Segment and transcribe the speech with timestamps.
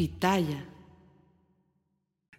[0.00, 0.66] Pitaya.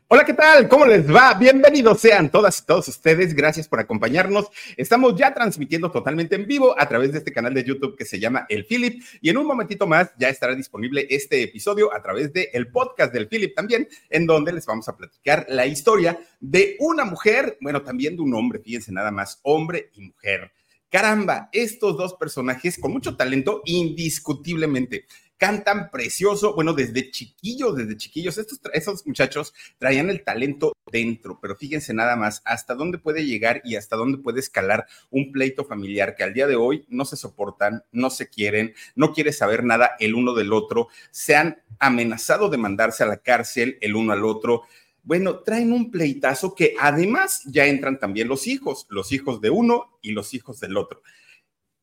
[0.07, 0.67] Hola, ¿qué tal?
[0.67, 1.35] ¿Cómo les va?
[1.35, 3.35] Bienvenidos sean todas y todos ustedes.
[3.35, 4.47] Gracias por acompañarnos.
[4.77, 8.19] Estamos ya transmitiendo totalmente en vivo a través de este canal de YouTube que se
[8.19, 9.03] llama El Philip.
[9.21, 13.13] Y en un momentito más ya estará disponible este episodio a través del el podcast
[13.13, 17.83] del Philip también, en donde les vamos a platicar la historia de una mujer, bueno,
[17.83, 20.51] también de un hombre, fíjense nada más, hombre y mujer.
[20.89, 25.05] Caramba, estos dos personajes con mucho talento, indiscutiblemente
[25.41, 31.55] cantan precioso, bueno, desde chiquillos, desde chiquillos, estos, esos muchachos traían el talento dentro, pero
[31.55, 36.13] fíjense nada más hasta dónde puede llegar y hasta dónde puede escalar un pleito familiar
[36.13, 39.95] que al día de hoy no se soportan, no se quieren, no quiere saber nada
[39.99, 44.23] el uno del otro, se han amenazado de mandarse a la cárcel el uno al
[44.23, 44.65] otro.
[45.01, 49.97] Bueno, traen un pleitazo que además ya entran también los hijos, los hijos de uno
[50.03, 51.01] y los hijos del otro.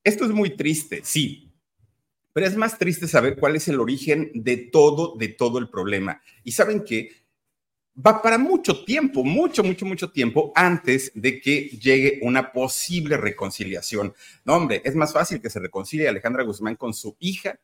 [0.04, 1.47] Esto es muy triste, sí,
[2.38, 6.22] pero es más triste saber cuál es el origen de todo, de todo el problema.
[6.44, 7.10] Y saben que
[7.96, 14.14] va para mucho tiempo, mucho, mucho, mucho tiempo antes de que llegue una posible reconciliación.
[14.44, 17.58] No, hombre, es más fácil que se reconcilie Alejandra Guzmán con su hija,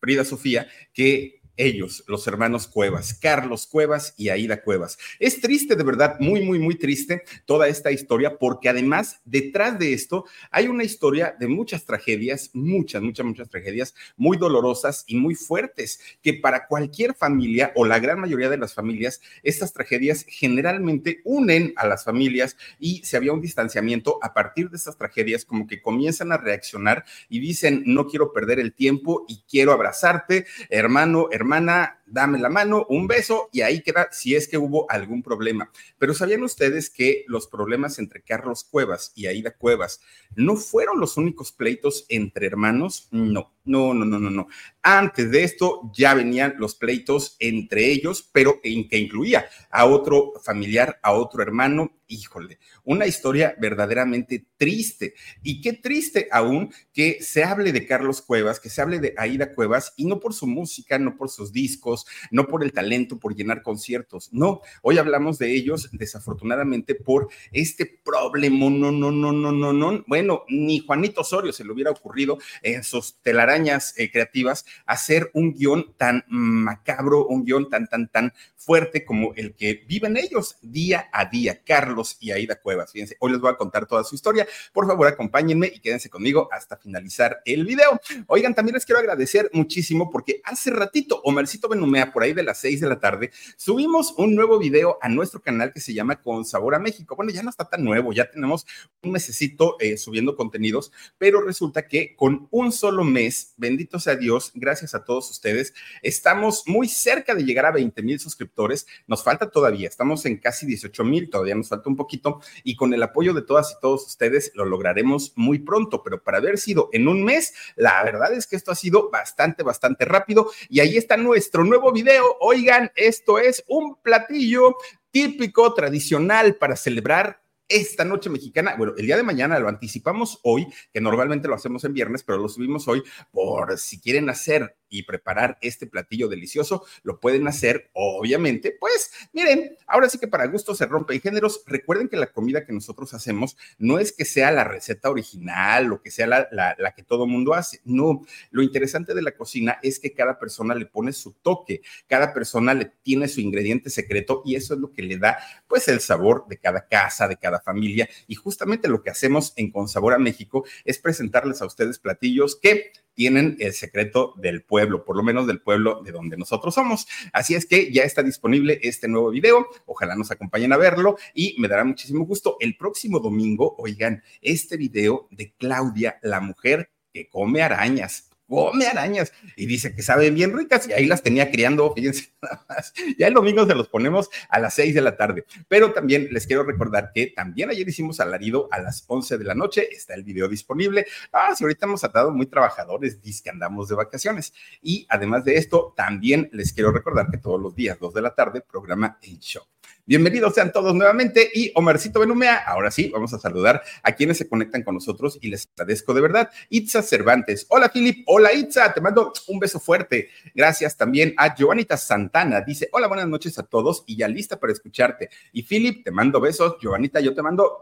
[0.00, 4.98] Frida Sofía, que ellos, los hermanos Cuevas, Carlos Cuevas y Aida Cuevas.
[5.18, 9.92] Es triste, de verdad, muy, muy, muy triste toda esta historia, porque además detrás de
[9.92, 15.34] esto hay una historia de muchas tragedias, muchas, muchas, muchas tragedias muy dolorosas y muy
[15.34, 21.20] fuertes, que para cualquier familia o la gran mayoría de las familias, estas tragedias generalmente
[21.24, 25.66] unen a las familias y si había un distanciamiento a partir de estas tragedias, como
[25.66, 31.28] que comienzan a reaccionar y dicen, no quiero perder el tiempo y quiero abrazarte, hermano,
[31.30, 35.22] hermano hermana, dame la mano, un beso y ahí queda si es que hubo algún
[35.22, 35.70] problema.
[35.98, 40.00] Pero ¿sabían ustedes que los problemas entre Carlos Cuevas y Aida Cuevas
[40.36, 43.08] no fueron los únicos pleitos entre hermanos?
[43.10, 44.48] No, no, no, no, no, no.
[44.82, 50.32] Antes de esto ya venían los pleitos entre ellos, pero en que incluía a otro
[50.42, 55.14] familiar, a otro hermano híjole, una historia verdaderamente triste.
[55.42, 59.54] Y qué triste aún que se hable de Carlos Cuevas, que se hable de Aida
[59.54, 61.93] Cuevas, y no por su música, no por sus discos,
[62.30, 64.30] no por el talento, por llenar conciertos.
[64.32, 68.70] No, hoy hablamos de ellos desafortunadamente por este problema.
[68.70, 70.04] No, no, no, no, no, no.
[70.06, 75.54] Bueno, ni Juanito Osorio se le hubiera ocurrido en sus telarañas eh, creativas hacer un
[75.54, 81.08] guion tan macabro, un guion tan, tan, tan fuerte como el que viven ellos día
[81.12, 81.62] a día.
[81.64, 82.92] Carlos y Aida Cuevas.
[82.92, 84.46] Fíjense, hoy les voy a contar toda su historia.
[84.72, 88.00] Por favor, acompáñenme y quédense conmigo hasta finalizar el video.
[88.26, 91.68] Oigan, también les quiero agradecer muchísimo porque hace ratito, Omercito
[92.12, 95.70] Por ahí de las seis de la tarde, subimos un nuevo video a nuestro canal
[95.72, 97.14] que se llama Con Sabor a México.
[97.14, 98.66] Bueno, ya no está tan nuevo, ya tenemos
[99.02, 104.50] un mesecito eh, subiendo contenidos, pero resulta que con un solo mes, bendito sea Dios,
[104.54, 108.86] gracias a todos ustedes, estamos muy cerca de llegar a 20 mil suscriptores.
[109.06, 112.94] Nos falta todavía, estamos en casi 18 mil, todavía nos falta un poquito y con
[112.94, 116.88] el apoyo de todas y todos ustedes lo lograremos muy pronto, pero para haber sido
[116.92, 120.96] en un mes, la verdad es que esto ha sido bastante, bastante rápido y ahí
[120.96, 122.36] está nuestro nuevo video.
[122.40, 124.76] Oigan, esto es un platillo
[125.10, 130.66] típico, tradicional para celebrar esta noche mexicana, bueno, el día de mañana lo anticipamos hoy,
[130.92, 133.02] que normalmente lo hacemos en viernes, pero lo subimos hoy
[133.32, 139.76] por si quieren hacer y preparar este platillo delicioso, lo pueden hacer, obviamente, pues miren,
[139.86, 143.56] ahora sí que para gusto se rompen géneros, recuerden que la comida que nosotros hacemos
[143.78, 147.54] no es que sea la receta original o que sea la, la que todo mundo
[147.54, 151.82] hace, no, lo interesante de la cocina es que cada persona le pone su toque,
[152.06, 155.88] cada persona le tiene su ingrediente secreto y eso es lo que le da pues
[155.88, 159.70] el sabor de cada casa, de cada cada familia y justamente lo que hacemos en
[159.70, 165.04] Con Sabor a México es presentarles a ustedes platillos que tienen el secreto del pueblo,
[165.04, 167.06] por lo menos del pueblo de donde nosotros somos.
[167.32, 169.68] Así es que ya está disponible este nuevo video.
[169.86, 172.56] Ojalá nos acompañen a verlo y me dará muchísimo gusto.
[172.58, 179.32] El próximo domingo, oigan, este video de Claudia, la mujer que come arañas come arañas
[179.56, 182.92] y dice que saben bien ricas y ahí las tenía criando, fíjense nada más.
[183.18, 186.46] Ya el domingo se los ponemos a las 6 de la tarde, pero también les
[186.46, 190.24] quiero recordar que también ayer hicimos alarido a las 11 de la noche, está el
[190.24, 191.06] video disponible.
[191.32, 194.52] Ah, si ahorita hemos atado muy trabajadores, dice que andamos de vacaciones.
[194.82, 198.34] Y además de esto, también les quiero recordar que todos los días, 2 de la
[198.34, 199.73] tarde, programa en show.
[200.06, 204.46] Bienvenidos sean todos nuevamente y Omarcito Benumea, ahora sí, vamos a saludar a quienes se
[204.46, 206.50] conectan con nosotros y les agradezco de verdad.
[206.68, 210.28] Itza Cervantes, hola Filip, hola Itza, te mando un beso fuerte.
[210.54, 214.74] Gracias también a Giovanita Santana, dice, hola, buenas noches a todos y ya lista para
[214.74, 215.30] escucharte.
[215.54, 217.78] Y Filip, te mando besos, Giovanita, yo te mando...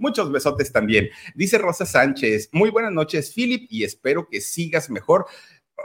[0.00, 1.10] Muchos besotes también.
[1.34, 5.26] Dice Rosa Sánchez, muy buenas noches, Philip, y espero que sigas mejor.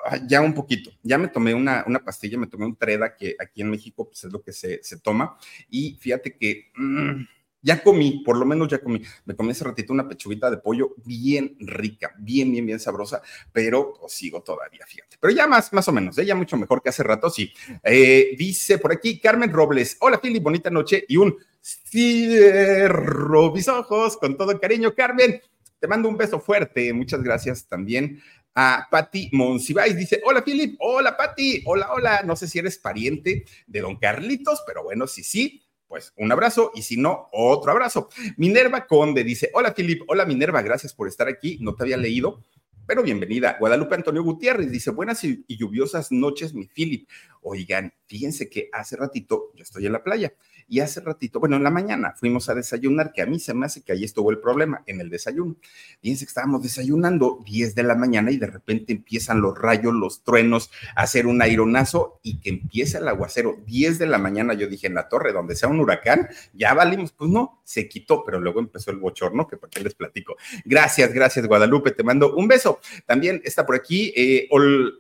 [0.05, 0.91] Ah, ya un poquito.
[1.01, 4.23] Ya me tomé una, una, pastilla, me tomé un Treda, que aquí en México pues,
[4.23, 5.37] es lo que se, se toma.
[5.69, 7.23] Y fíjate que mm,
[7.61, 9.01] ya comí, por lo menos ya comí.
[9.25, 13.21] Me comí hace ratito una pechuguita de pollo bien rica, bien, bien, bien sabrosa,
[13.53, 15.17] pero pues, sigo todavía, fíjate.
[15.19, 16.33] Pero ya más, más o menos, ¿eh?
[16.35, 17.53] mucho mejor que hace rato, sí.
[17.81, 24.17] Eh, dice por aquí Carmen Robles, hola Fili, bonita noche y un cierro mis ojos
[24.17, 25.41] con todo cariño, Carmen.
[25.79, 26.93] Te mando un beso fuerte.
[26.93, 28.21] Muchas gracias también
[28.55, 29.95] a Patti Monsiváis.
[29.95, 32.23] Dice, hola Philip, hola Patti, hola, hola.
[32.23, 35.61] No sé si eres pariente de don Carlitos, pero bueno, sí, sí.
[35.87, 38.09] Pues un abrazo y si no, otro abrazo.
[38.37, 41.59] Minerva Conde dice, hola Philip, hola Minerva, gracias por estar aquí.
[41.61, 42.41] No te había leído,
[42.87, 43.57] pero bienvenida.
[43.59, 47.07] Guadalupe Antonio Gutiérrez dice, buenas y, lluviosas noches, mi Philip.
[47.41, 50.33] Oigan, fíjense que hace ratito yo estoy en la playa
[50.67, 53.65] y hace ratito, bueno, en la mañana fuimos a desayunar, que a mí se me
[53.65, 55.55] hace que ahí estuvo el problema, en el desayuno.
[56.01, 60.23] Fíjense que estábamos desayunando 10 de la mañana y de repente empiezan los rayos, los
[60.23, 63.57] truenos, a hacer un aironazo y que empieza el aguacero.
[63.65, 67.11] 10 de la mañana yo dije, en la torre, donde sea un huracán, ya valimos.
[67.11, 70.35] Pues no, se quitó, pero luego empezó el bochorno, que para qué les platico.
[70.65, 72.79] Gracias, gracias, Guadalupe, te mando un beso.
[73.05, 74.47] También está por aquí eh,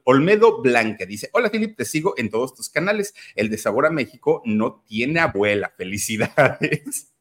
[0.03, 3.13] Olmedo Blanca, dice, hola, Filip, te sigo en todos tus canales.
[3.35, 7.13] El de Sabor a México no tiene abuelo la Felicidades.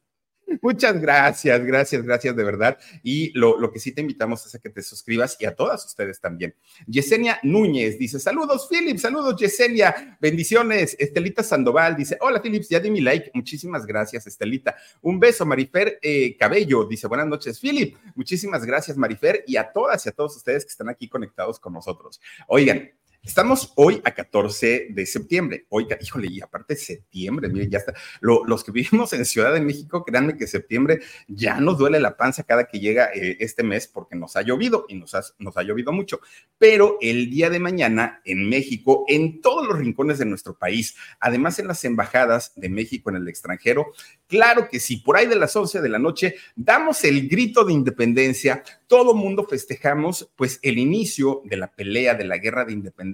[0.61, 2.77] Muchas gracias, gracias, gracias de verdad.
[3.01, 5.85] Y lo, lo, que sí te invitamos es a que te suscribas y a todas
[5.85, 6.55] ustedes también.
[6.87, 10.95] Yesenia Núñez dice: Saludos, Philip, saludos, Yesenia, bendiciones.
[10.99, 13.31] Estelita Sandoval dice: Hola, Philip, ya di mi like.
[13.33, 14.75] Muchísimas gracias, Estelita.
[15.01, 17.95] Un beso, Marifer eh, Cabello dice: Buenas noches, Philip.
[18.15, 21.73] Muchísimas gracias, Marifer, y a todas y a todos ustedes que están aquí conectados con
[21.73, 22.21] nosotros.
[22.47, 22.91] Oigan,
[23.25, 25.65] Estamos hoy a 14 de septiembre.
[25.69, 27.93] Hoy, híjole, y aparte septiembre, miren, ya está.
[28.19, 30.99] los que vivimos en Ciudad de México, créanme que septiembre
[31.29, 34.85] ya nos duele la panza cada que llega eh, este mes porque nos ha llovido
[34.89, 36.19] y nos ha, nos ha llovido mucho.
[36.57, 41.57] Pero el día de mañana en México, en todos los rincones de nuestro país, además
[41.59, 43.93] en las embajadas de México en el extranjero,
[44.27, 47.71] claro que sí, por ahí de las 11 de la noche damos el grito de
[47.71, 53.12] independencia, todo mundo festejamos pues el inicio de la pelea de la guerra de independencia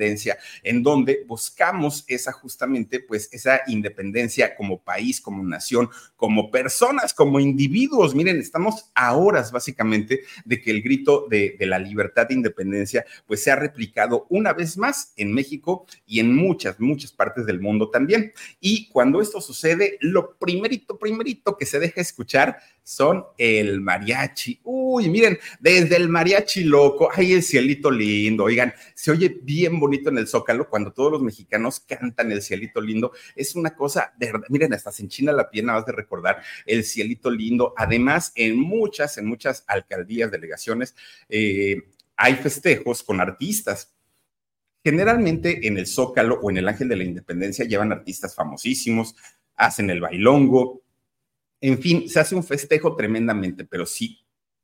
[0.64, 7.40] en donde buscamos esa justamente, pues esa independencia como país, como nación, como personas, como
[7.40, 8.16] individuos.
[8.16, 13.06] Miren, estamos a horas básicamente de que el grito de, de la libertad de independencia,
[13.28, 17.60] pues se ha replicado una vez más en México y en muchas, muchas partes del
[17.60, 18.34] mundo también.
[18.60, 24.62] Y cuando esto sucede, lo primerito, primerito que se deja escuchar son el mariachi.
[24.64, 29.89] Uy, miren, desde el mariachi loco, ay, el cielito lindo, oigan, se oye bien bonito
[29.94, 33.12] en el Zócalo cuando todos los mexicanos cantan el cielito lindo.
[33.36, 36.42] Es una cosa de verdad, miren, hasta se enchina la piel nada más de recordar
[36.66, 37.74] el cielito lindo.
[37.78, 40.96] Además, en muchas, en muchas alcaldías, delegaciones,
[41.28, 41.84] eh,
[42.16, 43.94] hay festejos con artistas.
[44.84, 49.16] Generalmente en el Zócalo o en el Ángel de la Independencia llevan artistas famosísimos,
[49.56, 50.82] hacen el bailongo,
[51.62, 54.19] en fin, se hace un festejo tremendamente, pero sí,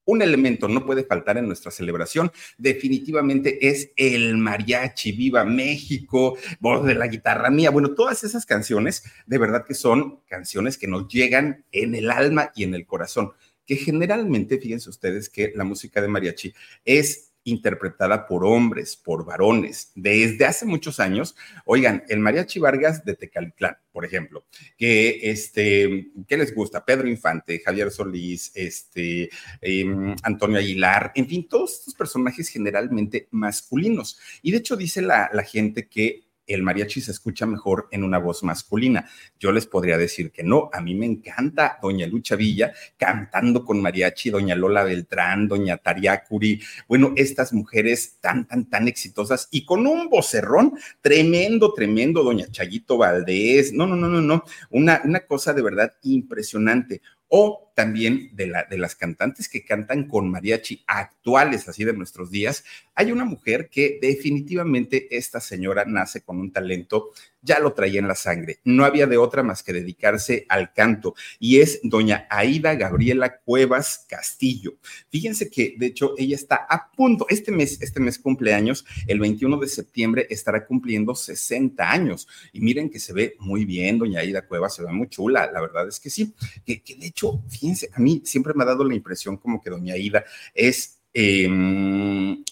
[0.06, 6.86] un elemento no puede faltar en nuestra celebración, definitivamente es el mariachi, viva México, voz
[6.86, 11.08] de la guitarra mía, bueno, todas esas canciones, de verdad que son canciones que nos
[11.08, 13.32] llegan en el alma y en el corazón,
[13.66, 16.54] que generalmente, fíjense ustedes que la música de mariachi
[16.86, 21.36] es interpretada por hombres, por varones, desde hace muchos años.
[21.66, 24.46] Oigan, el Mariachi Vargas de Tecalitlán, por ejemplo,
[24.78, 26.84] que este, ¿qué les gusta?
[26.84, 29.30] Pedro Infante, Javier Solís, este,
[29.62, 34.20] em, Antonio Aguilar, en fin, todos estos personajes generalmente masculinos.
[34.42, 38.18] Y de hecho dice la, la gente que el mariachi se escucha mejor en una
[38.18, 39.10] voz masculina.
[39.40, 43.82] Yo les podría decir que no, a mí me encanta doña Lucha Villa cantando con
[43.82, 49.88] mariachi, doña Lola Beltrán, doña Tariacuri, bueno, estas mujeres tan, tan, tan exitosas y con
[49.88, 55.54] un vocerrón tremendo, tremendo, doña Chayito Valdés, no, no, no, no, no, una, una cosa
[55.54, 57.02] de verdad impresionante.
[57.28, 62.32] O también de, la, de las cantantes que cantan con mariachi actuales, así de nuestros
[62.32, 62.64] días,
[62.96, 68.08] hay una mujer que definitivamente esta señora nace con un talento, ya lo traía en
[68.08, 72.74] la sangre, no había de otra más que dedicarse al canto, y es doña Aida
[72.76, 74.78] Gabriela Cuevas Castillo.
[75.10, 79.58] Fíjense que, de hecho, ella está a punto, este mes, este mes cumpleaños, el 21
[79.58, 84.48] de septiembre estará cumpliendo 60 años, y miren que se ve muy bien, doña Aida
[84.48, 86.34] Cuevas, se ve muy chula, la verdad es que sí,
[86.66, 89.70] que, que de hecho, fíjense, a mí siempre me ha dado la impresión como que
[89.70, 91.48] doña Aida es eh,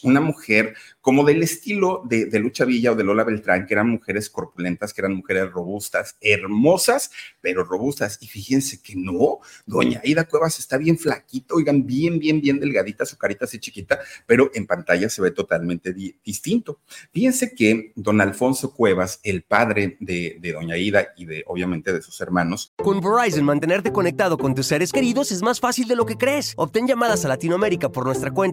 [0.03, 3.89] una mujer como del estilo de, de, Lucha Villa o de Lola Beltrán, que eran
[3.89, 8.19] mujeres corpulentas, que eran mujeres robustas, hermosas, pero robustas.
[8.21, 13.05] Y fíjense que no, doña Aida Cuevas está bien flaquita, oigan, bien, bien, bien delgadita,
[13.05, 16.79] su carita así chiquita, pero en pantalla se ve totalmente di distinto.
[17.11, 22.01] Fíjense que don Alfonso Cuevas, el padre de, de doña Aida y de, obviamente, de
[22.01, 22.71] sus hermanos.
[22.77, 26.53] Con Verizon, mantenerte conectado con tus seres queridos es más fácil de lo que crees.
[26.55, 28.52] Obtén llamadas a Latinoamérica por nuestra cuenta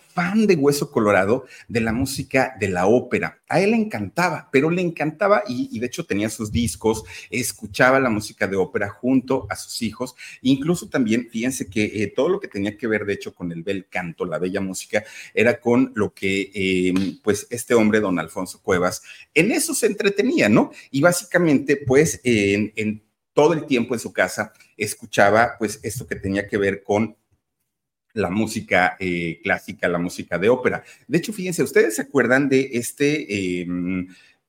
[0.13, 3.41] fan de Hueso Colorado de la música de la ópera.
[3.47, 8.09] A él le encantaba, pero le encantaba y, de hecho tenía sus discos, escuchaba la
[8.09, 10.15] música de ópera junto a sus hijos.
[10.41, 13.63] Incluso también, fíjense que eh, todo lo que tenía que ver, de hecho, con el
[13.63, 15.03] bel canto, la bella música,
[15.33, 19.01] era con lo que, eh, pues, este hombre, don Alfonso Cuevas,
[19.33, 20.71] en eso se entretenía, ¿no?
[20.91, 23.03] Y básicamente, pues, en
[23.33, 27.15] todo el tiempo en su casa escuchaba, pues, esto que tenía que ver con
[28.13, 30.83] la música eh, clásica, la música de ópera.
[31.07, 33.67] De hecho, fíjense, ¿ustedes se acuerdan de este eh,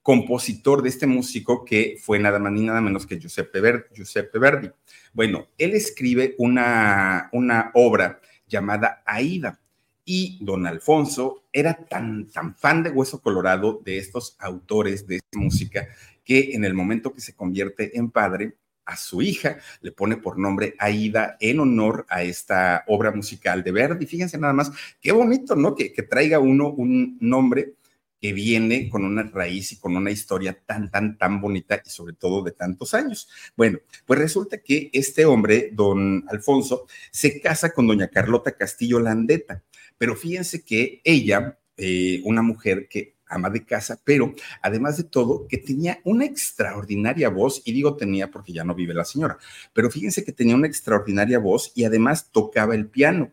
[0.03, 4.71] compositor, de este músico que fue nada más ni nada menos que Giuseppe Verdi?
[5.13, 9.59] Bueno, él escribe una, una obra llamada Aida.
[10.05, 15.39] Y don Alfonso era tan, tan fan de Hueso Colorado, de estos autores de esta
[15.39, 15.87] música,
[16.25, 20.39] que en el momento que se convierte en padre, a su hija, le pone por
[20.39, 24.07] nombre Aida en honor a esta obra musical de Verdi.
[24.07, 25.75] Fíjense nada más, qué bonito, ¿no?
[25.75, 27.75] Que, que traiga uno un nombre
[28.23, 32.15] que viene con una raíz y con una historia tan, tan, tan bonita y sobre
[32.15, 33.29] todo de tantos años.
[33.57, 39.65] Bueno, pues resulta que este hombre, don Alfonso, se casa con doña Carlota Castillo Landeta,
[39.99, 45.47] pero fíjense que ella, eh, una mujer que ama de casa, pero además de todo,
[45.49, 49.39] que tenía una extraordinaria voz, y digo tenía porque ya no vive la señora,
[49.73, 53.33] pero fíjense que tenía una extraordinaria voz y además tocaba el piano.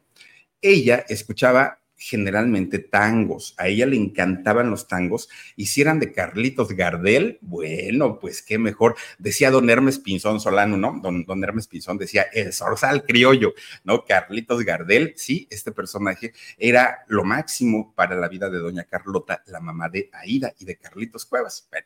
[0.62, 3.54] Ella escuchaba generalmente tangos.
[3.58, 5.30] A ella le encantaban los tangos.
[5.58, 8.96] Hicieran de Carlitos Gardel, bueno, pues qué mejor.
[9.18, 11.00] Decía don Hermes Pinzón Solano, ¿no?
[11.04, 13.54] Don, don Hermes Pinzón decía el zorzal criollo,
[13.84, 14.06] ¿no?
[14.06, 19.60] Carlitos Gardel, sí, este personaje era lo máximo para la vida de doña Carlota, la
[19.60, 21.68] mamá de Aida y de Carlitos Cuevas.
[21.70, 21.86] Bueno,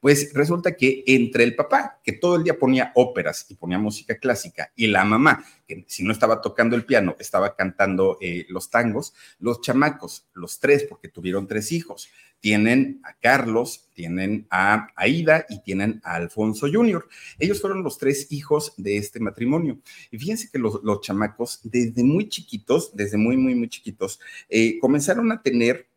[0.00, 4.16] pues resulta que entre el papá, que todo el día ponía óperas y ponía música
[4.18, 8.70] clásica, y la mamá, que si no estaba tocando el piano, estaba cantando eh, los
[8.70, 12.08] tangos, los chamacos, los tres, porque tuvieron tres hijos,
[12.40, 17.08] tienen a Carlos, tienen a Aida y tienen a Alfonso Jr.
[17.38, 19.80] Ellos fueron los tres hijos de este matrimonio.
[20.10, 24.78] Y fíjense que los, los chamacos, desde muy chiquitos, desde muy, muy, muy chiquitos, eh,
[24.78, 25.88] comenzaron a tener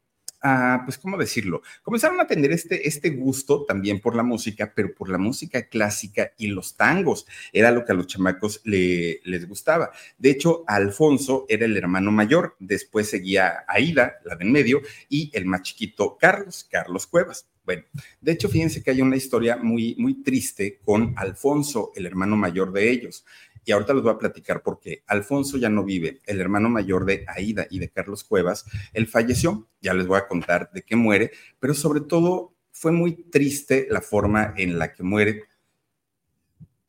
[0.86, 1.62] pues, ¿cómo decirlo?
[1.84, 6.34] Comenzaron a tener este, este gusto también por la música, pero por la música clásica
[6.38, 7.25] y los tangos.
[7.53, 9.91] Era lo que a los chamacos le, les gustaba.
[10.17, 15.29] De hecho, Alfonso era el hermano mayor, después seguía Aida, la de en medio, y
[15.34, 17.48] el más chiquito, Carlos, Carlos Cuevas.
[17.65, 17.84] Bueno,
[18.19, 22.72] de hecho, fíjense que hay una historia muy, muy triste con Alfonso, el hermano mayor
[22.72, 23.25] de ellos.
[23.69, 27.23] Y ahorita les voy a platicar porque Alfonso ya no vive, el hermano mayor de
[27.27, 31.29] Aida y de Carlos Cuevas, él falleció, ya les voy a contar de qué muere,
[31.59, 35.43] pero sobre todo fue muy triste la forma en la que muere.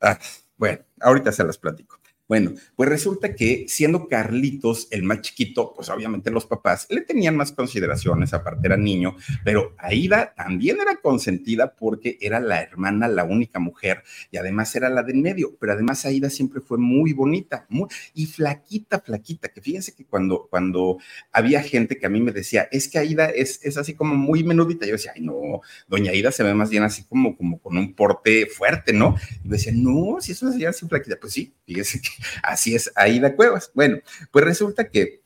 [0.01, 0.19] Ah,
[0.57, 2.00] bueno, ahorita se las platico.
[2.31, 7.37] Bueno, pues resulta que siendo Carlitos el más chiquito, pues obviamente los papás le tenían
[7.37, 13.25] más consideraciones, aparte era niño, pero Aida también era consentida porque era la hermana, la
[13.25, 17.67] única mujer, y además era la de medio, pero además Aida siempre fue muy bonita
[17.69, 20.99] muy, y flaquita, flaquita, que fíjense que cuando, cuando
[21.33, 24.45] había gente que a mí me decía, es que Aida es, es así como muy
[24.45, 27.77] menudita, yo decía, ay no, doña Aida se ve más bien así como, como con
[27.77, 29.17] un porte fuerte, ¿no?
[29.43, 32.75] Y me decía, no, si es una señora así flaquita, pues sí, fíjese que Así
[32.75, 33.71] es Aida Cuevas.
[33.75, 33.99] Bueno,
[34.31, 35.23] pues resulta que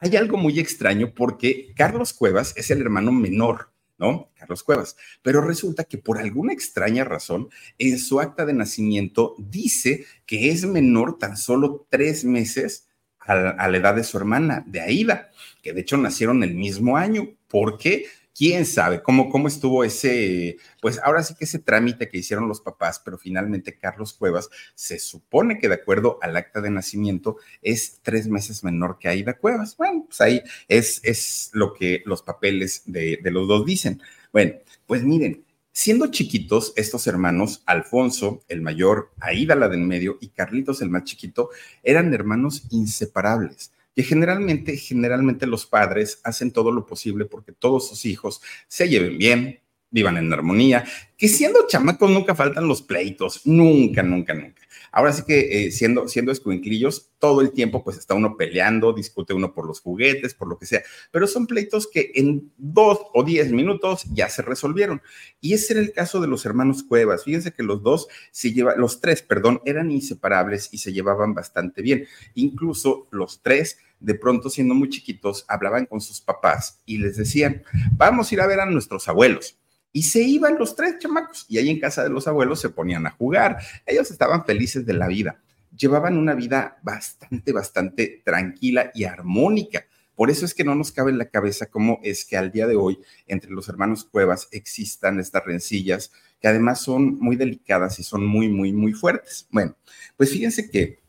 [0.00, 3.70] hay algo muy extraño porque Carlos Cuevas es el hermano menor.
[3.98, 4.30] ¿no?
[4.36, 4.96] Carlos Cuevas.
[5.22, 7.48] Pero resulta que por alguna extraña razón,
[7.78, 12.86] en su acta de nacimiento dice que es menor tan solo tres meses
[13.18, 15.30] a la, edad de su hermana, de Aida,
[15.62, 17.34] que de hecho nacieron el mismo año.
[17.48, 18.06] ¿Por qué?
[18.38, 22.60] Quién sabe cómo, cómo estuvo ese, pues ahora sí que ese trámite que hicieron los
[22.60, 27.98] papás, pero finalmente Carlos Cuevas se supone que de acuerdo al acta de nacimiento es
[28.00, 29.76] tres meses menor que Aida Cuevas.
[29.76, 34.00] Bueno, pues ahí es, es lo que los papeles de, de los dos dicen.
[34.32, 34.54] Bueno,
[34.86, 40.82] pues miren, Siendo chiquitos, estos hermanos, Alfonso, el mayor, Aida, la del medio, y Carlitos,
[40.82, 41.50] el más chiquito,
[41.84, 48.06] eran hermanos inseparables que generalmente, generalmente los padres hacen todo lo posible porque todos sus
[48.06, 49.58] hijos se lleven bien,
[49.90, 50.84] vivan en armonía,
[51.16, 54.62] que siendo chamacos nunca faltan los pleitos, nunca, nunca, nunca.
[54.92, 59.34] Ahora sí que eh, siendo, siendo escuinclillos, todo el tiempo pues está uno peleando, discute
[59.34, 63.24] uno por los juguetes, por lo que sea, pero son pleitos que en dos o
[63.24, 65.02] diez minutos ya se resolvieron.
[65.40, 67.24] Y ese era el caso de los hermanos Cuevas.
[67.24, 71.82] Fíjense que los dos se llevan, los tres, perdón, eran inseparables y se llevaban bastante
[71.82, 72.06] bien.
[72.34, 77.62] Incluso los tres de pronto siendo muy chiquitos, hablaban con sus papás y les decían,
[77.92, 79.58] vamos a ir a ver a nuestros abuelos.
[79.92, 83.06] Y se iban los tres chamacos y ahí en casa de los abuelos se ponían
[83.06, 83.58] a jugar.
[83.86, 85.40] Ellos estaban felices de la vida.
[85.76, 89.86] Llevaban una vida bastante, bastante tranquila y armónica.
[90.14, 92.66] Por eso es que no nos cabe en la cabeza cómo es que al día
[92.66, 98.02] de hoy entre los hermanos Cuevas existan estas rencillas que además son muy delicadas y
[98.02, 99.46] son muy, muy, muy fuertes.
[99.50, 99.76] Bueno,
[100.16, 101.00] pues fíjense que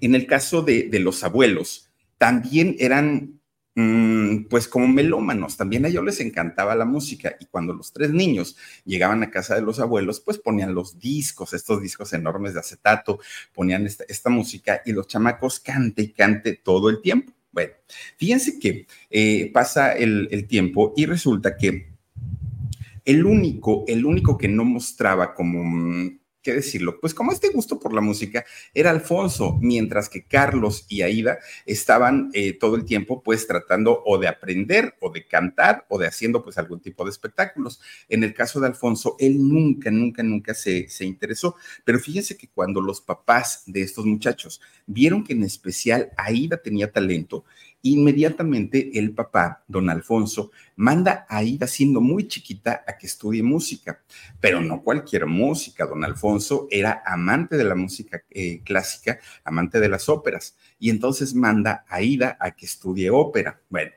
[0.00, 1.87] en el caso de, de los abuelos,
[2.18, 3.40] también eran
[3.74, 8.10] mm, pues como melómanos, también a ellos les encantaba la música y cuando los tres
[8.10, 12.60] niños llegaban a casa de los abuelos, pues ponían los discos, estos discos enormes de
[12.60, 13.20] acetato,
[13.54, 17.32] ponían esta, música y los chamacos cante y cante todo el tiempo.
[17.50, 17.72] Bueno,
[18.18, 21.88] fíjense que eh, pasa el, el tiempo y resulta que
[23.04, 25.64] el único, el único que no mostraba como
[26.48, 26.98] ¿qué decirlo?
[26.98, 32.30] Pues como este gusto por la música era Alfonso, mientras que Carlos y Aida estaban
[32.32, 36.42] eh, todo el tiempo pues tratando o de aprender o de cantar o de haciendo
[36.42, 37.82] pues algún tipo de espectáculos.
[38.08, 42.48] En el caso de Alfonso, él nunca, nunca, nunca se, se interesó, pero fíjense que
[42.48, 47.44] cuando los papás de estos muchachos vieron que en especial Aida tenía talento,
[47.82, 54.02] Inmediatamente el papá, don Alfonso, manda a Ida siendo muy chiquita a que estudie música,
[54.40, 55.86] pero no cualquier música.
[55.86, 61.34] Don Alfonso era amante de la música eh, clásica, amante de las óperas, y entonces
[61.34, 63.60] manda a Ida a que estudie ópera.
[63.68, 63.92] Bueno,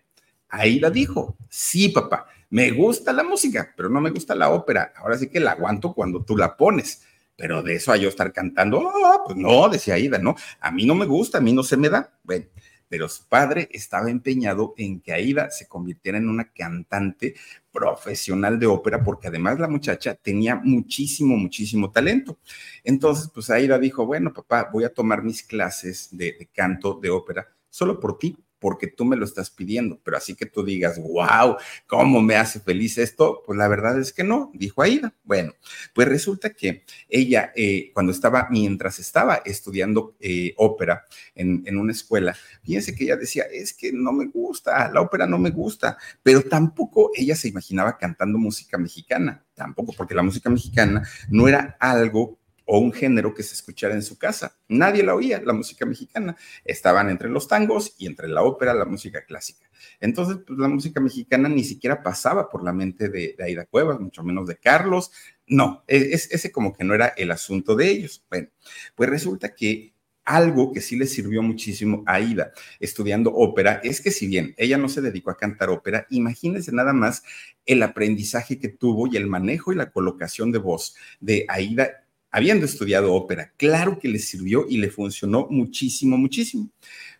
[0.51, 4.93] Aida dijo, sí, papá, me gusta la música, pero no me gusta la ópera.
[4.97, 7.03] Ahora sí que la aguanto cuando tú la pones.
[7.37, 10.85] Pero de eso a yo estar cantando, ah, pues no, decía Aida, no, a mí
[10.85, 12.13] no me gusta, a mí no se me da.
[12.23, 12.45] Bueno,
[12.91, 17.35] pero su padre estaba empeñado en que Aida se convirtiera en una cantante
[17.71, 22.37] profesional de ópera, porque además la muchacha tenía muchísimo, muchísimo talento.
[22.83, 27.09] Entonces, pues Aida dijo, bueno, papá, voy a tomar mis clases de, de canto de
[27.09, 30.99] ópera solo por ti porque tú me lo estás pidiendo, pero así que tú digas,
[31.01, 33.41] wow, ¿cómo me hace feliz esto?
[33.43, 35.13] Pues la verdad es que no, dijo Aida.
[35.23, 35.53] Bueno,
[35.93, 41.91] pues resulta que ella, eh, cuando estaba, mientras estaba estudiando eh, ópera en, en una
[41.91, 45.97] escuela, fíjense que ella decía, es que no me gusta, la ópera no me gusta,
[46.21, 51.77] pero tampoco ella se imaginaba cantando música mexicana, tampoco, porque la música mexicana no era
[51.79, 52.40] algo
[52.73, 54.57] o un género que se escuchara en su casa.
[54.69, 56.37] Nadie la oía, la música mexicana.
[56.63, 59.69] Estaban entre los tangos y entre la ópera, la música clásica.
[59.99, 64.23] Entonces, pues la música mexicana ni siquiera pasaba por la mente de, Aida Cuevas, mucho
[64.23, 65.11] menos de Carlos.
[65.47, 68.23] No, e, es, ese como que no era el asunto de ellos.
[68.29, 68.47] Bueno,
[68.95, 74.11] pues resulta que algo que sí le sirvió muchísimo a Aida estudiando ópera es que
[74.11, 77.23] si bien ella no se dedicó a cantar ópera, imagínense nada más
[77.65, 82.00] el aprendizaje que tuvo y el manejo y la colocación de voz de Aida
[82.31, 83.53] habiendo estudiado ópera.
[83.57, 86.69] Claro que le sirvió y le funcionó muchísimo, muchísimo.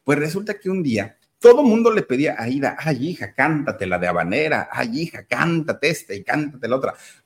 [0.04, 3.98] Pues resulta que un día todo mundo le pedía a Aida, ay hija, cántate la
[3.98, 6.94] de habanera, ay hija, cántate esta y cántate la otra.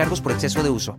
[0.00, 0.98] cargos por exceso de uso.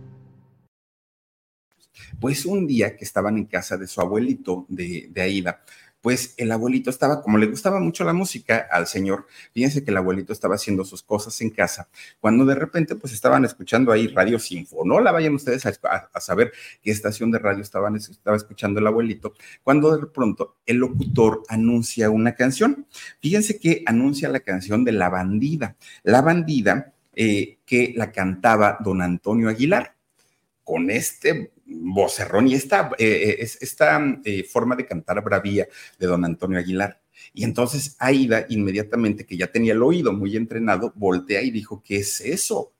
[2.20, 5.64] Pues un día que estaban en casa de su abuelito de, Aida,
[6.00, 9.96] pues el abuelito estaba, como le gustaba mucho la música al señor, fíjense que el
[9.96, 11.88] abuelito estaba haciendo sus cosas en casa,
[12.20, 17.32] cuando de repente pues estaban escuchando ahí Radio Sinfonola, vayan ustedes a, saber qué estación
[17.32, 19.34] de radio estaban, estaba escuchando el abuelito,
[19.64, 22.86] cuando de pronto el locutor anuncia una canción.
[23.20, 25.74] Fíjense que anuncia la canción de La Bandida.
[26.04, 29.94] La Bandida eh, que la cantaba don Antonio Aguilar
[30.64, 34.00] con este vocerrón y esta, eh, eh, esta
[34.50, 37.02] forma de cantar bravía de don Antonio Aguilar.
[37.34, 41.96] Y entonces Aida, inmediatamente que ya tenía el oído muy entrenado, voltea y dijo, ¿qué
[41.96, 42.72] es eso?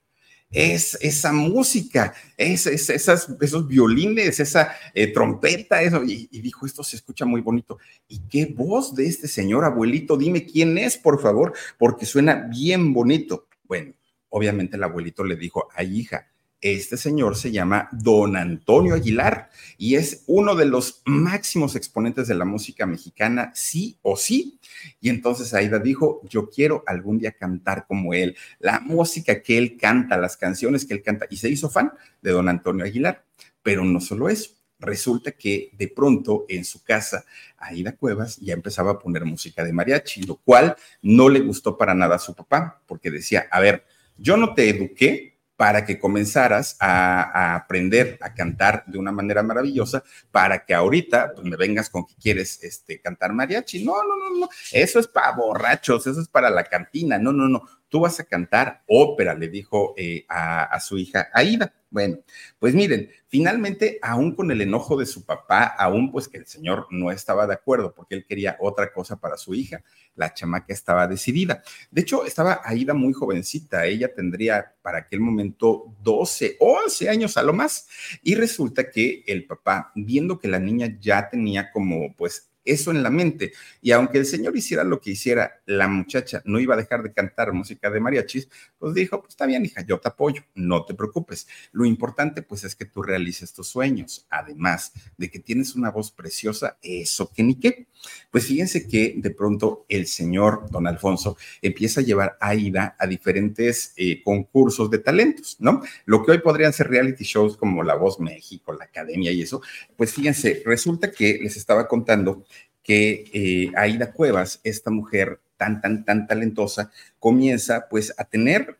[0.51, 4.75] Es esa música, es, esas, esos violines, esa
[5.13, 6.03] trompeta, eso.
[6.05, 7.79] Y, dijo, esto se escucha muy bonito.
[8.09, 10.17] ¿Y qué voz de este señor abuelito?
[10.17, 13.47] Dime quién es, por favor, porque suena bien bonito.
[13.65, 13.95] Bueno,
[14.33, 16.29] obviamente el abuelito le dijo, ay hija,
[16.63, 22.37] este señor se llama Don Antonio Aguilar y es uno de los máximos exponentes de
[22.37, 24.61] la música mexicana, sí o sí.
[25.01, 29.77] Y entonces Aida dijo, yo quiero algún día cantar como él, la música que él
[29.77, 31.93] canta, las canciones que él canta, y se hizo fan
[32.23, 33.25] de Don Antonio Aguilar.
[33.63, 37.25] Pero no solo eso, resulta que de pronto en su casa,
[37.57, 41.95] Aida Cuevas ya empezaba a poner música de mariachi, lo cual no le gustó para
[41.95, 43.85] nada a su papá, porque decía, a ver,
[44.17, 50.03] yo no te eduqué para que comenzaras a, aprender a cantar de una manera maravillosa,
[50.33, 53.85] para que ahorita pues, me vengas con que quieres este, cantar mariachi.
[53.85, 57.17] No, no, no, no, eso es para borrachos, eso es para la cantina.
[57.19, 61.29] No, no, no, tú vas a cantar ópera, le dijo eh, a, a su hija
[61.33, 61.73] Aida.
[61.93, 62.21] Bueno,
[62.59, 66.87] pues miren, finalmente, aún con el enojo de su papá, aún pues que el señor
[66.91, 71.07] no estaba de acuerdo porque él quería otra cosa para su hija, la chamaca estaba
[71.07, 71.63] decidida.
[71.91, 77.43] De hecho, estaba Aida muy jovencita, ella tendría para aquel momento 12, 11 años a
[77.43, 77.87] lo más.
[78.23, 83.03] Y resulta que el papá, viendo que la niña ya tenía como pues eso en
[83.03, 83.53] la mente.
[83.81, 87.13] Y aunque el señor hiciera lo que hiciera, la muchacha no iba a dejar de
[87.13, 88.49] cantar música de mariachis,
[88.79, 91.47] pues dijo, pues está bien, hija, yo te apoyo, no te preocupes.
[91.73, 96.11] Lo importante pues es que tú realices tus sueños, además de que tienes una voz
[96.11, 97.87] preciosa, eso que ni qué.
[98.31, 103.07] Pues fíjense que de pronto el señor don Alfonso empieza a llevar a Aida a
[103.07, 105.83] diferentes eh, concursos de talentos, ¿no?
[106.05, 109.63] Lo que hoy podrían ser reality shows como La Voz México, la Academia y eso,
[109.97, 112.45] pues fíjense, resulta que les estaba contando
[112.83, 118.77] que eh, Aida Cuevas, esta mujer tan, tan, tan talentosa, comienza pues a tener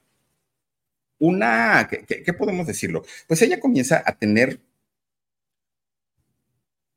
[1.19, 3.05] una, ¿qué, podemos decirlo?
[3.29, 4.59] Pues ella comienza a tener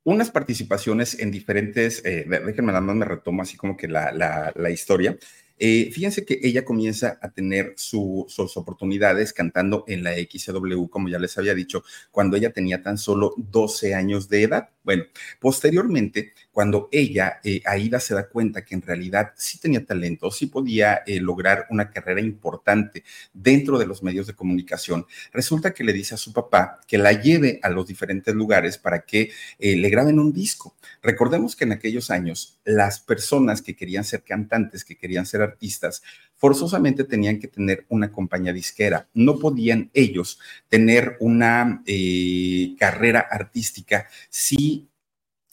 [0.03, 4.51] unas participaciones en diferentes, eh, déjenme nada más me retomo así como que la, la,
[4.55, 5.17] la historia.
[5.57, 11.19] Eh, fíjense que ella comienza a tener sus oportunidades cantando en la XW, como ya
[11.19, 14.69] les había dicho, cuando ella tenía tan solo 12 años de edad.
[14.83, 15.05] Bueno,
[15.39, 20.45] posteriormente, cuando ella, eh, Aida, se da cuenta que en realidad sí tenía talento, sí
[20.45, 25.91] podía eh, lograr una carrera importante dentro de los medios de comunicación, resulta que le
[25.91, 29.89] dice a su papá que la lleve a los diferentes lugares para que eh, le
[29.89, 30.75] graben un disco.
[31.01, 36.03] Recordemos que en aquellos años las personas que querían ser cantantes, que querían ser artistas,
[36.35, 39.07] forzosamente tenían que tener una compañía disquera.
[39.13, 44.89] No podían ellos tener una eh, carrera artística si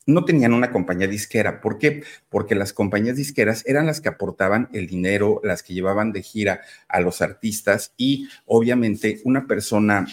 [0.06, 1.60] no tenían una compañía disquera.
[1.60, 2.02] ¿Por qué?
[2.28, 6.62] Porque las compañías disqueras eran las que aportaban el dinero, las que llevaban de gira
[6.88, 10.06] a los artistas y obviamente una persona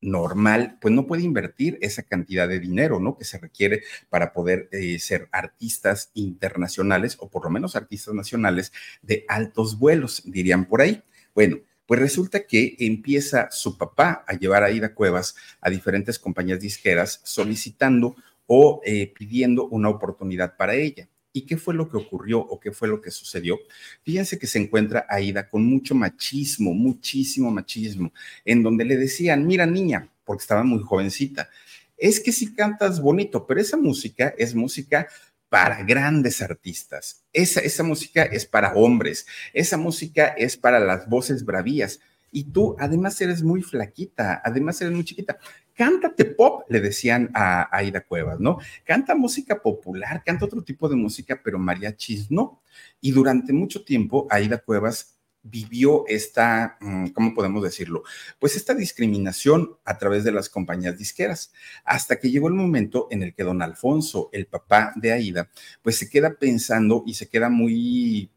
[0.00, 3.16] normal, pues no puede invertir esa cantidad de dinero, ¿no?
[3.16, 8.72] Que se requiere para poder eh, ser artistas internacionales o por lo menos artistas nacionales
[9.02, 11.02] de altos vuelos, dirían por ahí.
[11.34, 16.60] Bueno, pues resulta que empieza su papá a llevar a Ida Cuevas a diferentes compañías
[16.60, 18.14] disqueras solicitando
[18.46, 21.08] o eh, pidiendo una oportunidad para ella.
[21.38, 23.60] ¿Y qué fue lo que ocurrió o qué fue lo que sucedió?
[24.02, 28.12] Fíjense que se encuentra Aida con mucho machismo, muchísimo machismo,
[28.44, 31.48] en donde le decían, mira niña, porque estaba muy jovencita,
[31.96, 35.06] es que si cantas bonito, pero esa música es música
[35.48, 37.22] para grandes artistas.
[37.32, 42.00] Esa, esa música es para hombres, esa música es para las voces bravías.
[42.30, 45.38] y tú además eres muy flaquita, además eres muy chiquita.
[45.78, 48.58] Cántate pop, le decían a Aida Cuevas, ¿no?
[48.84, 52.64] Canta música popular, canta otro tipo de música, pero mariachis no.
[53.00, 58.02] Y durante mucho tiempo Aida Cuevas vivió esta, mm, ¿cómo podemos decirlo?
[58.40, 61.52] Pues esta discriminación a través de las compañías disqueras,
[61.84, 65.48] hasta que llegó el momento en el que don Alfonso, el papá de Aida,
[65.82, 68.32] pues se queda pensando y se queda muy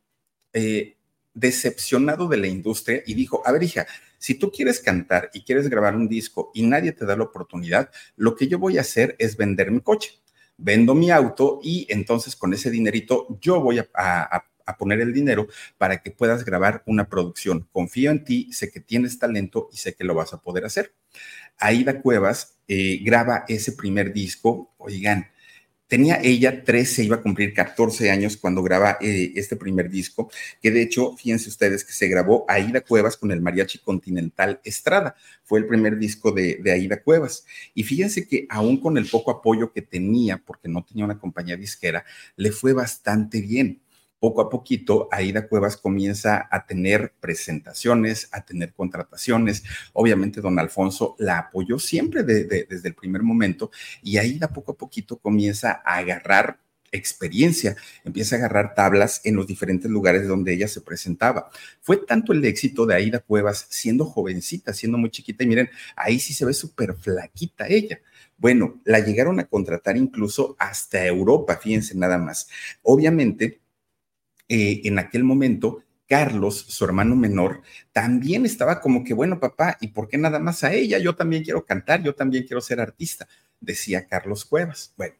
[0.54, 0.96] eh,
[1.34, 3.88] decepcionado de la industria y dijo, a ver hija,
[4.22, 7.90] si tú quieres cantar y quieres grabar un disco y nadie te da la oportunidad,
[8.16, 10.22] lo que yo voy a hacer es vender mi coche.
[10.58, 14.46] Vendo mi auto y entonces con ese dinerito yo voy a,
[14.78, 17.68] poner el dinero para que puedas grabar una producción.
[17.72, 20.94] Confío en ti, sé que tienes talento y sé que lo vas a poder hacer.
[21.58, 24.76] Aida Cuevas eh, graba ese primer disco.
[24.78, 25.31] Oigan,
[25.92, 30.72] Tenía ella 13, iba a cumplir 14 años cuando graba eh, este primer disco, que
[30.72, 35.16] de hecho, fíjense ustedes que se grabó Aida Cuevas con el Mariachi Continental Estrada.
[35.44, 37.46] Fue el primer disco de, de Aida Cuevas.
[37.74, 41.58] Y fíjense que aún con el poco apoyo que tenía, porque no tenía una compañía
[41.58, 42.06] disquera,
[42.38, 43.82] le fue bastante bien
[44.22, 49.64] poco a poquito, Aida Cuevas comienza a tener presentaciones, a tener contrataciones.
[49.94, 53.72] Obviamente, don Alfonso la apoyó siempre desde el primer momento
[54.04, 56.60] y Aida poco a poquito comienza a agarrar
[56.92, 61.50] experiencia, empieza a agarrar tablas en los diferentes lugares donde ella se presentaba.
[61.80, 66.20] Fue tanto el éxito de Aida Cuevas siendo jovencita, siendo muy chiquita, y miren, ahí
[66.20, 68.02] sí se ve súper flaquita ella.
[68.38, 72.50] Bueno, la llegaron a contratar incluso hasta Europa, fíjense nada más.
[72.84, 73.61] Obviamente,
[74.54, 77.62] eh, en aquel momento, Carlos, su hermano menor,
[77.94, 81.00] también estaba como que, bueno, papá, ¿y por qué nada más a ella?
[81.00, 83.30] Yo también quiero cantar, yo también quiero ser artista,
[83.62, 84.94] decía Carlos Cuevas.
[84.98, 85.16] Bueno,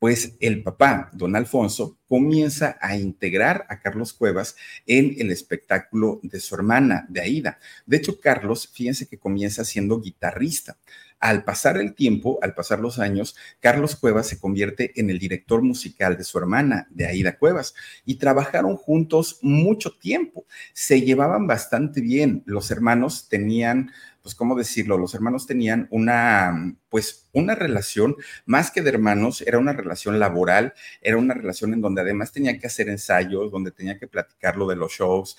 [0.00, 6.40] pues el papá, don Alfonso, comienza a integrar a Carlos Cuevas en el espectáculo de
[6.40, 7.60] su hermana, de Aida.
[7.86, 10.76] De hecho, Carlos, fíjense que comienza siendo guitarrista.
[11.22, 15.62] Al pasar el tiempo, al pasar los años, Carlos Cuevas se convierte en el director
[15.62, 20.46] musical de su hermana, de Aida Cuevas, y trabajaron juntos mucho tiempo.
[20.72, 22.42] Se llevaban bastante bien.
[22.44, 24.98] Los hermanos tenían pues, ¿cómo decirlo?
[24.98, 30.74] Los hermanos tenían una, pues, una relación, más que de hermanos, era una relación laboral,
[31.00, 34.66] era una relación en donde además tenía que hacer ensayos, donde tenía que platicar lo
[34.66, 35.36] de los shows,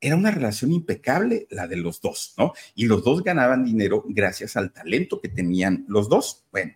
[0.00, 2.52] era una relación impecable la de los dos, ¿no?
[2.74, 6.44] Y los dos ganaban dinero gracias al talento que tenían los dos.
[6.50, 6.72] Bueno,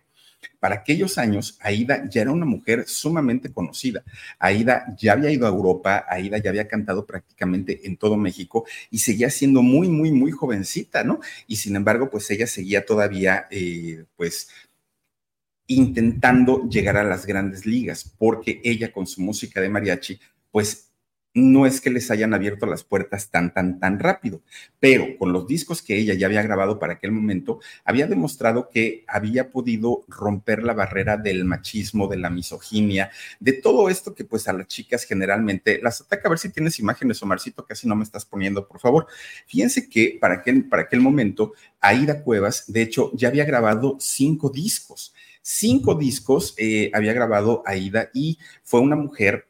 [0.59, 4.03] para aquellos años, Aida ya era una mujer sumamente conocida.
[4.39, 8.99] Aida ya había ido a Europa, Aida ya había cantado prácticamente en todo México y
[8.99, 11.19] seguía siendo muy, muy, muy jovencita, ¿no?
[11.47, 14.49] Y sin embargo, pues ella seguía todavía, eh, pues
[15.67, 20.19] intentando llegar a las grandes ligas, porque ella con su música de mariachi,
[20.51, 20.84] pues
[21.35, 24.41] no es que les hayan abierto las puertas tan, tan, tan rápido,
[24.79, 29.03] pero con los discos que ella ya había grabado para aquel momento, había demostrado que
[29.05, 34.47] había podido romper la barrera del machismo, de la misoginia, de todo esto que pues
[34.47, 36.29] a las chicas generalmente las ataca.
[36.29, 39.07] A ver si tienes imágenes, Omarcito, casi no me estás poniendo, por favor.
[39.45, 44.49] Fíjense que para aquel, para aquel momento, Aida Cuevas, de hecho, ya había grabado cinco
[44.49, 45.13] discos.
[45.41, 49.47] Cinco discos eh, había grabado Aida y fue una mujer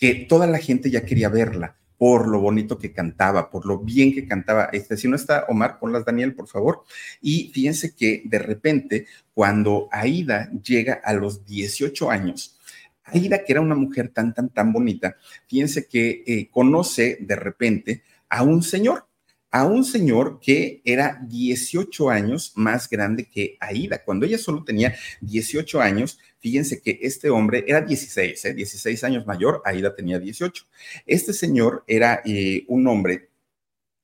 [0.00, 4.14] que toda la gente ya quería verla por lo bonito que cantaba, por lo bien
[4.14, 4.70] que cantaba.
[4.72, 6.84] Este, si no está Omar, ponlas Daniel, por favor.
[7.20, 12.58] Y fíjense que de repente, cuando Aida llega a los 18 años,
[13.04, 18.02] Aida, que era una mujer tan, tan, tan bonita, fíjense que eh, conoce de repente
[18.30, 19.06] a un señor,
[19.50, 24.02] a un señor que era 18 años más grande que Aida.
[24.04, 28.54] Cuando ella solo tenía 18 años, Fíjense que este hombre era 16, ¿eh?
[28.54, 30.64] 16 años mayor, Aida tenía 18.
[31.04, 33.28] Este señor era eh, un hombre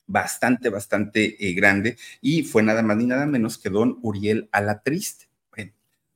[0.06, 5.26] bastante, bastante eh, grande y fue nada más ni nada menos que don Uriel Alatriste.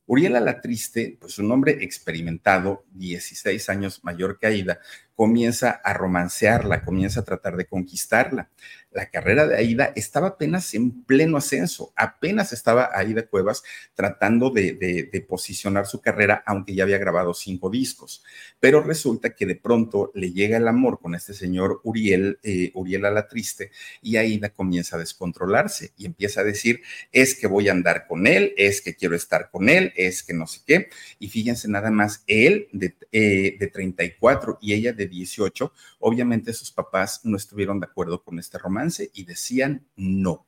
[0.05, 4.81] Uriel Alatriste, pues un hombre experimentado, 16 años mayor que Aida,
[5.15, 8.49] comienza a romancearla, comienza a tratar de conquistarla
[8.93, 13.63] la carrera de Aida estaba apenas en pleno ascenso, apenas estaba Aida Cuevas
[13.95, 18.25] tratando de, posicionar su carrera, aunque ya había grabado cinco discos.
[18.59, 23.05] Pero resulta que de pronto le llega el amor con este señor Uriel, eh, Uriel
[23.05, 23.71] a la triste,
[24.03, 28.27] y Aida comienza a descontrolarse y empieza a decir, es que voy a andar con
[28.27, 30.91] él, es que quiero estar con él, es que no sé qué.
[31.21, 36.73] Y fíjense nada más, él de, eh, de 34 y ella de 18, obviamente sus
[36.73, 40.47] papás no estuvieron de acuerdo con este romance y decían no.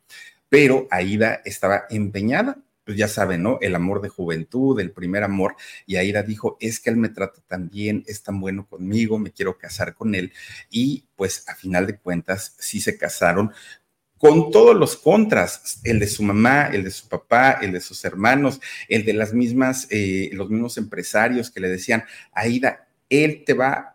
[0.49, 3.59] Pero Aida estaba empeñada, pues ya saben, ¿no?
[3.61, 5.57] El amor de juventud, el primer amor.
[5.87, 9.33] Y Aida dijo, es que él me trata tan bien, es tan bueno conmigo, me
[9.33, 10.33] quiero casar con él.
[10.71, 13.53] Y pues a final de cuentas sí se casaron
[14.23, 18.05] con todos los contras, el de su mamá, el de su papá, el de sus
[18.05, 23.55] hermanos, el de las mismas, eh, los mismos empresarios que le decían, Aida, él te
[23.55, 23.92] va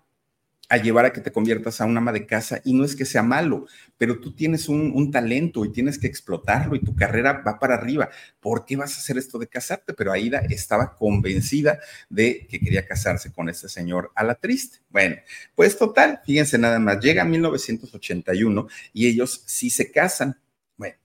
[0.69, 3.05] a llevar a que te conviertas a una ama de casa y no es que
[3.05, 7.59] sea malo, pero tú tienes un, talento y tienes que explotarlo y tu carrera va
[7.59, 8.09] para arriba.
[8.41, 9.93] ¿Por qué vas a hacer esto de casarte?
[9.93, 14.79] Pero Aida estaba convencida de que quería casarse con este señor a la triste.
[14.89, 15.15] Bueno,
[15.55, 20.37] pues total, fíjense nada más, llega 1981 y ellos sí se casan.
[20.75, 20.95] Bueno,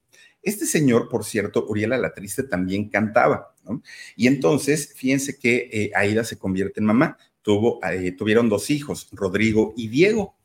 [0.41, 3.81] este señor, por cierto, Uriela la triste también cantaba, ¿no?
[4.17, 9.07] Y entonces, fíjense que eh, Aida se convierte en mamá tuvo, eh, tuvieron dos hijos,
[9.11, 10.35] Rodrigo y Diego.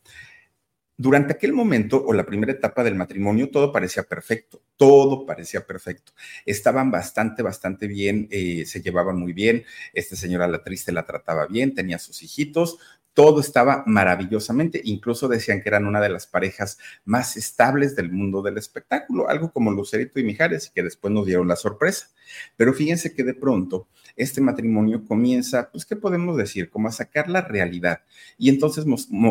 [1.01, 6.13] Durante aquel momento o la primera etapa del matrimonio, todo parecía perfecto, todo parecía perfecto.
[6.45, 9.65] Estaban bastante, bastante bien, eh, se llevaban muy bien.
[9.95, 12.79] Este señor a la triste la trataba bien, tenía sus hijitos,
[13.19, 18.43] todo estaba maravillosamente, incluso decían que eran una de las parejas más estables del mundo
[18.43, 22.11] del espectáculo, algo como Lucerito y Mijares, que después nos dieron la sorpresa.
[22.57, 26.69] Pero fíjense que de pronto este matrimonio comienza, pues, ¿qué podemos decir?
[26.69, 28.03] Como a sacar la realidad.
[28.37, 28.85] Y entonces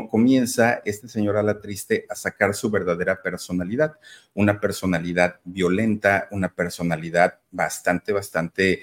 [0.10, 4.00] comienza este señor a la triste a sacar su verdadera personalidad,
[4.34, 8.82] una personalidad violenta, una personalidad bastante, bastante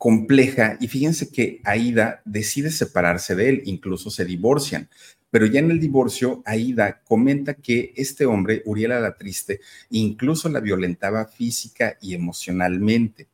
[0.00, 4.88] compleja y fíjense que Aida decide separarse de él, incluso se divorcian.
[5.30, 10.60] Pero ya en el divorcio, Aida comenta que este hombre, Uriela la Triste, incluso la
[10.60, 13.28] violentaba física y emocionalmente.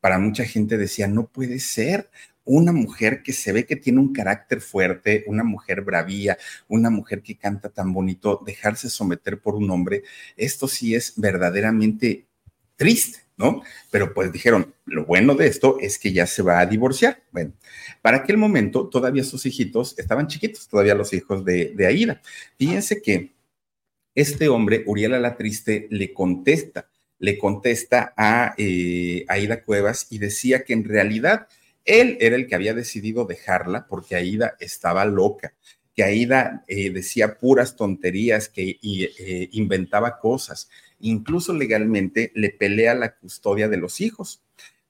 [0.00, 2.10] Para mucha gente decía, no puede ser
[2.44, 6.36] una mujer que se ve que tiene un carácter fuerte, una mujer bravía,
[6.68, 10.02] una mujer que canta tan bonito, dejarse someter por un hombre,
[10.36, 12.26] esto sí es verdaderamente
[12.76, 13.20] triste.
[13.40, 13.62] ¿no?
[13.90, 17.22] Pero pues dijeron, lo bueno de esto es que ya se va a divorciar.
[17.32, 17.54] Bueno,
[18.02, 22.20] para aquel momento todavía sus hijitos estaban chiquitos, todavía los hijos de, Aida.
[22.58, 23.32] Fíjense que
[24.14, 26.89] este hombre, Uriela la Triste, le contesta,
[27.20, 31.46] le contesta a eh, Aida Cuevas y decía que en realidad
[31.84, 35.54] él era el que había decidido dejarla porque Aida estaba loca
[35.94, 43.16] que Aida eh, decía puras tonterías, que eh, inventaba cosas, incluso legalmente le pelea la
[43.16, 44.42] custodia de los hijos.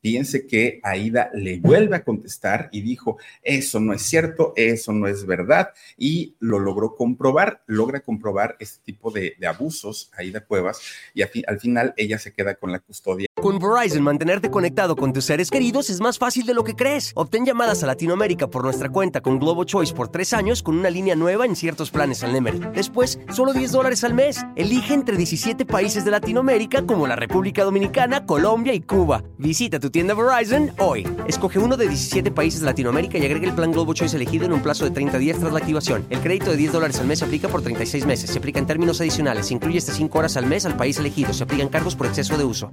[0.02, 5.06] Fíjense que Aida le vuelve a contestar y dijo, eso no es cierto, eso no
[5.06, 10.80] es verdad, y lo logró comprobar, logra comprobar este tipo de, abusos, Aida Cuevas,
[11.14, 15.24] y al final ella se queda con la custodia con Verizon, mantenerte conectado con tus
[15.24, 17.12] seres queridos es más fácil de lo que crees.
[17.14, 20.90] Obtén llamadas a Latinoamérica por nuestra cuenta con Globo Choice por tres años con una
[20.90, 22.60] línea nueva en ciertos planes al Nemery.
[22.74, 24.44] Después, solo 10 dólares al mes.
[24.56, 29.24] Elige entre 17 países de Latinoamérica como la República Dominicana, Colombia y Cuba.
[29.38, 31.07] Visita tu tienda Verizon hoy.
[31.26, 34.53] Escoge uno de 17 países de Latinoamérica y agrega el plan Globo Choice elegido en
[34.53, 36.07] un plazo de 30 días tras la activación.
[36.11, 38.31] El crédito de 10 dólares al mes se aplica por 36 meses.
[38.31, 39.46] Se aplica en términos adicionales.
[39.46, 41.33] Se incluye hasta 5 horas al mes al país elegido.
[41.33, 42.72] Se aplican cargos por exceso de uso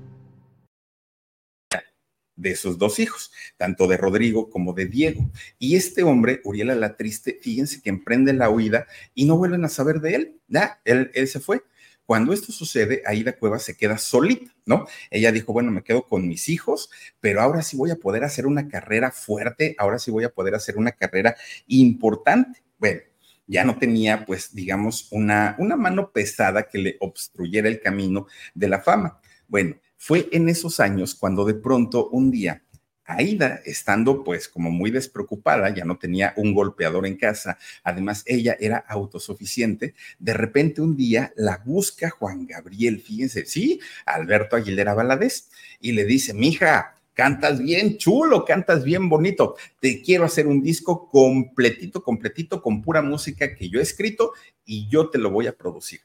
[2.38, 5.30] de sus dos hijos, tanto de Rodrigo como de Diego.
[5.60, 9.70] Y este hombre, Uriela la Triste, fíjense que emprende la huida y no vuelven a
[9.70, 10.80] saber de él, ¿ya?
[10.86, 11.64] Él, él se fue.
[12.08, 14.88] Cuando esto sucede, Aida Cueva se queda solita, ¿no?
[15.12, 16.90] Ella dijo, bueno, me quedo con mis hijos,
[17.20, 20.56] pero ahora sí voy a poder hacer una carrera fuerte, ahora sí voy a poder
[20.56, 21.36] hacer una carrera
[21.68, 22.64] importante.
[22.80, 23.02] Bueno,
[23.46, 28.70] ya no tenía, pues, digamos, una, una mano pesada que le obstruyera el camino de
[28.70, 29.20] la fama.
[29.50, 32.64] Bueno, fue en esos años cuando de pronto un día
[33.08, 38.56] Aida, estando pues como muy despreocupada, ya no tenía un golpeador en casa, además ella
[38.60, 45.50] era autosuficiente, de repente un día la busca Juan Gabriel, fíjense, sí, Alberto Aguilera Valadez,
[45.80, 51.10] y le dice, mija, cantas bien chulo, cantas bien bonito, te quiero hacer un disco
[51.10, 54.34] completito, completito, con pura música que yo he escrito
[54.66, 56.02] y yo te lo voy a producir.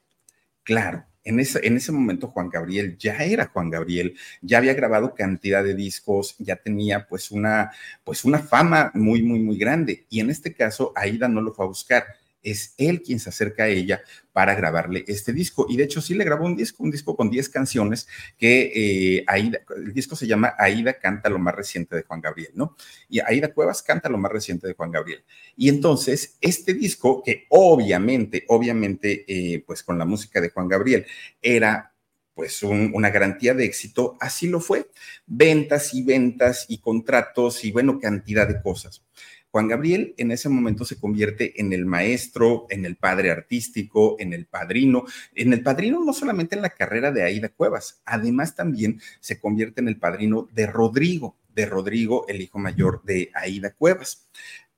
[0.63, 5.15] Claro, en ese, en ese momento Juan Gabriel ya era Juan Gabriel, ya había grabado
[5.15, 7.73] cantidad de discos, ya tenía pues una,
[8.05, 10.05] pues una fama muy, muy, muy grande.
[10.11, 12.05] Y en este caso, Aida no lo fue a buscar
[12.43, 14.03] es él quien se acerca a ella
[14.33, 15.67] para grabarle este disco.
[15.69, 19.25] Y de hecho sí le grabó un disco, un disco con 10 canciones que eh,
[19.27, 22.77] Aida, el disco se llama Aida canta lo más reciente de Juan Gabriel, ¿no?
[23.09, 25.25] Y Aida Cuevas canta lo más reciente de Juan Gabriel.
[25.57, 31.07] Y entonces este disco, que obviamente, obviamente, eh, pues con la música de Juan Gabriel,
[31.41, 31.93] era
[32.35, 34.91] pues una garantía de éxito, así lo fue.
[35.27, 39.05] Ventas y ventas y contratos y bueno, cantidad de cosas.
[39.53, 44.33] Juan Gabriel en ese momento se convierte en el maestro, en el padre artístico, en
[44.33, 45.05] el padrino,
[45.35, 49.83] en el padrino no solamente en la carrera de Aida Cuevas, además también se convierte
[49.83, 54.27] en el padrino de Rodrigo, de Rodrigo, el hijo mayor de Aida Cuevas.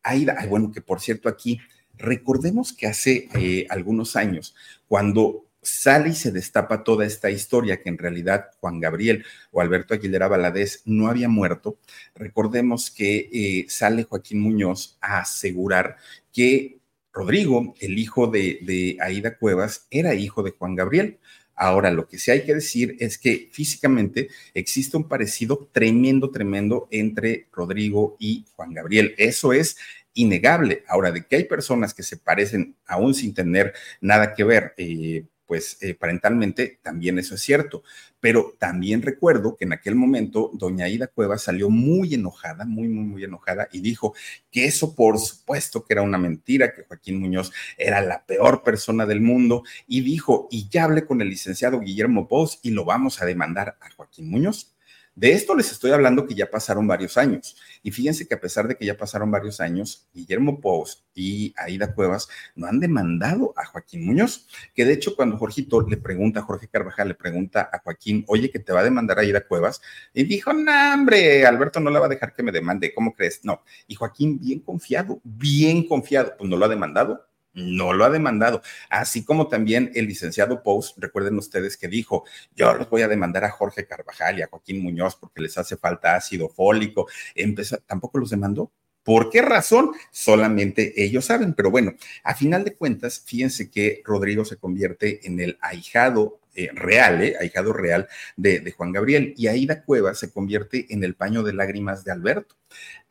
[0.03, 1.61] Aida, bueno, que por cierto aquí,
[1.97, 4.57] recordemos que hace eh, algunos años,
[4.89, 9.95] cuando sale y se destapa toda esta historia que en realidad Juan Gabriel o Alberto
[9.95, 11.79] Aguilera Valadez no había muerto,
[12.15, 15.97] recordemos que eh, sale Joaquín Muñoz a asegurar
[16.33, 16.79] que
[17.13, 21.19] Rodrigo, el hijo de, de Aida Cuevas, era hijo de Juan Gabriel.
[21.57, 26.89] Ahora, lo que sí hay que decir es que físicamente existe un parecido tremendo, tremendo
[26.91, 29.15] entre Rodrigo y Juan Gabriel.
[29.19, 29.77] Eso es
[30.15, 30.85] innegable.
[30.89, 35.25] Ahora, de que hay personas que se parecen aún sin tener nada que ver, eh,
[35.47, 37.83] pues eh, parentalmente también eso es cierto.
[38.21, 43.05] Pero también recuerdo que en aquel momento doña Ida Cueva salió muy enojada, muy, muy,
[43.05, 44.15] muy enojada y dijo
[44.51, 49.07] que eso por supuesto que era una mentira, que Joaquín Muñoz era la peor persona
[49.07, 53.21] del mundo y dijo, y ya hablé con el licenciado Guillermo Pous y lo vamos
[53.21, 54.74] a demandar a Joaquín Muñoz.
[55.17, 57.57] De esto les estoy hablando que ya pasaron varios años.
[57.85, 61.95] Y fíjense que a pesar de que ya pasaron varios años, Guillermo Pous y Aida
[61.95, 64.49] Cuevas no han demandado a Joaquín Muñoz.
[64.75, 68.59] Que de hecho, cuando Jorgito le pregunta, Jorge Carvajal le pregunta a Joaquín, oye, que
[68.59, 69.81] te va a demandar Aida Cuevas,
[70.13, 72.93] y dijo, no, hombre, Alberto no la va a dejar que me demande.
[72.93, 73.41] ¿Cómo crees?
[73.45, 73.63] No.
[73.87, 78.63] Y Joaquín, bien confiado, bien confiado, pues no lo ha demandado no lo ha demandado,
[78.91, 82.25] así como también el licenciado Post, recuerden ustedes que dijo,
[82.55, 85.77] yo los voy a demandar a Jorge Carvajal y a Joaquín Muñoz porque les hace
[85.77, 88.71] falta ácido fólico, empezó, tampoco los demandó.
[89.05, 89.93] ¿Por qué razón?
[90.11, 91.95] Solamente ellos saben, pero bueno,
[92.25, 97.35] a final de cuentas, fíjense que Rodrigo se convierte en el ahijado eh, real, eh,
[97.41, 102.05] ahijado real de, Juan Gabriel, y Aida Cueva se convierte en el paño de lágrimas
[102.05, 102.55] de Alberto.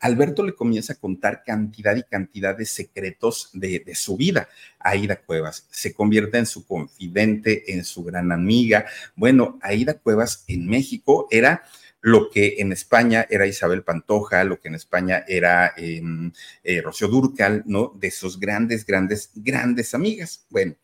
[0.00, 5.16] Alberto le comienza a contar cantidad y cantidad de secretos de, de su vida Aida
[5.16, 5.68] Cuevas.
[5.70, 8.86] Se convierte en su confidente, en su gran amiga.
[9.14, 11.64] Bueno, Aida Cuevas en México era
[12.04, 16.32] lo que en España era Isabel Pantoja, lo que en España era em,
[16.62, 17.94] eh, Rocío Durcal, ¿no?
[17.98, 20.44] De sus grandes, grandes, grandes amigas.
[20.50, 20.74] Bueno,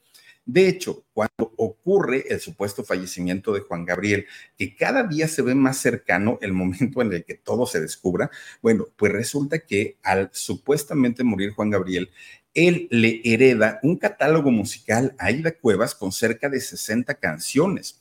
[0.46, 4.24] de hecho, cuando ocurre el supuesto fallecimiento de Juan Gabriel,
[4.56, 8.30] que cada día se ve más cercano el momento en el que todo se descubra,
[8.62, 12.10] bueno, pues resulta que al supuestamente morir Juan Gabriel,
[12.54, 18.00] él le hereda un catálogo musical a Aida Cuevas con cerca de 60 canciones.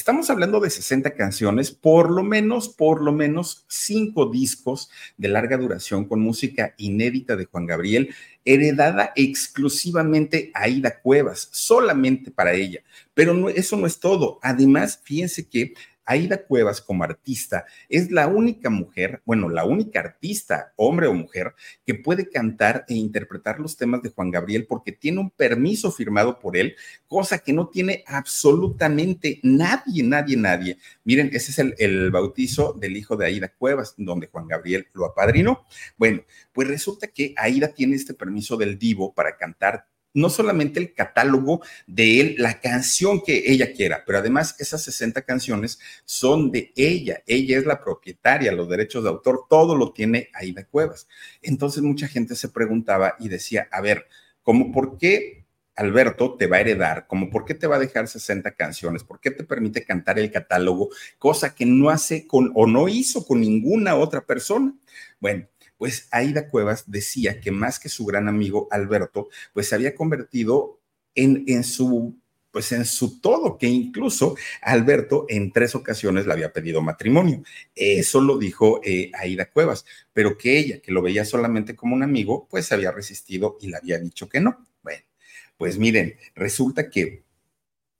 [0.00, 4.88] Estamos hablando de 60 canciones, por lo menos, por lo menos cinco discos
[5.18, 8.08] de larga duración con música inédita de Juan Gabriel,
[8.46, 12.80] heredada exclusivamente a Ida Cuevas, solamente para ella.
[13.12, 14.38] Pero eso no es todo.
[14.40, 15.74] Además, fíjense que
[16.04, 21.54] Aida Cuevas como artista es la única mujer, bueno, la única artista, hombre o mujer,
[21.84, 26.38] que puede cantar e interpretar los temas de Juan Gabriel porque tiene un permiso firmado
[26.38, 26.76] por él,
[27.06, 30.78] cosa que no tiene absolutamente nadie, nadie, nadie.
[31.04, 35.06] Miren, ese es el, el bautizo del hijo de Aida Cuevas, donde Juan Gabriel lo
[35.06, 35.66] apadrinó.
[35.96, 36.22] Bueno,
[36.52, 41.62] pues resulta que Aida tiene este permiso del divo para cantar no solamente el catálogo
[41.86, 47.22] de él, la canción que ella quiera, pero además esas 60 canciones son de ella.
[47.26, 51.08] Ella es la propietaria, los derechos de autor, todo lo tiene Aida Cuevas.
[51.42, 54.06] Entonces mucha gente se preguntaba y decía, a ver,
[54.42, 55.40] ¿cómo por qué
[55.80, 59.18] Alberto te va a heredar, como por qué te va a dejar 60 canciones, por
[59.18, 63.40] qué te permite cantar el catálogo, cosa que no hace con o no hizo con
[63.40, 64.74] ninguna otra persona.
[65.20, 65.46] Bueno,
[65.80, 70.78] pues Aida Cuevas decía que más que su gran amigo Alberto, pues se había convertido
[71.14, 72.20] en, en su
[72.50, 77.42] pues en su todo, que incluso Alberto en tres ocasiones le había pedido matrimonio.
[77.74, 82.02] Eso lo dijo eh, Aida Cuevas, pero que ella, que lo veía solamente como un
[82.02, 84.66] amigo, pues había resistido y le había dicho que no.
[84.82, 85.02] Bueno,
[85.56, 87.22] pues miren, resulta que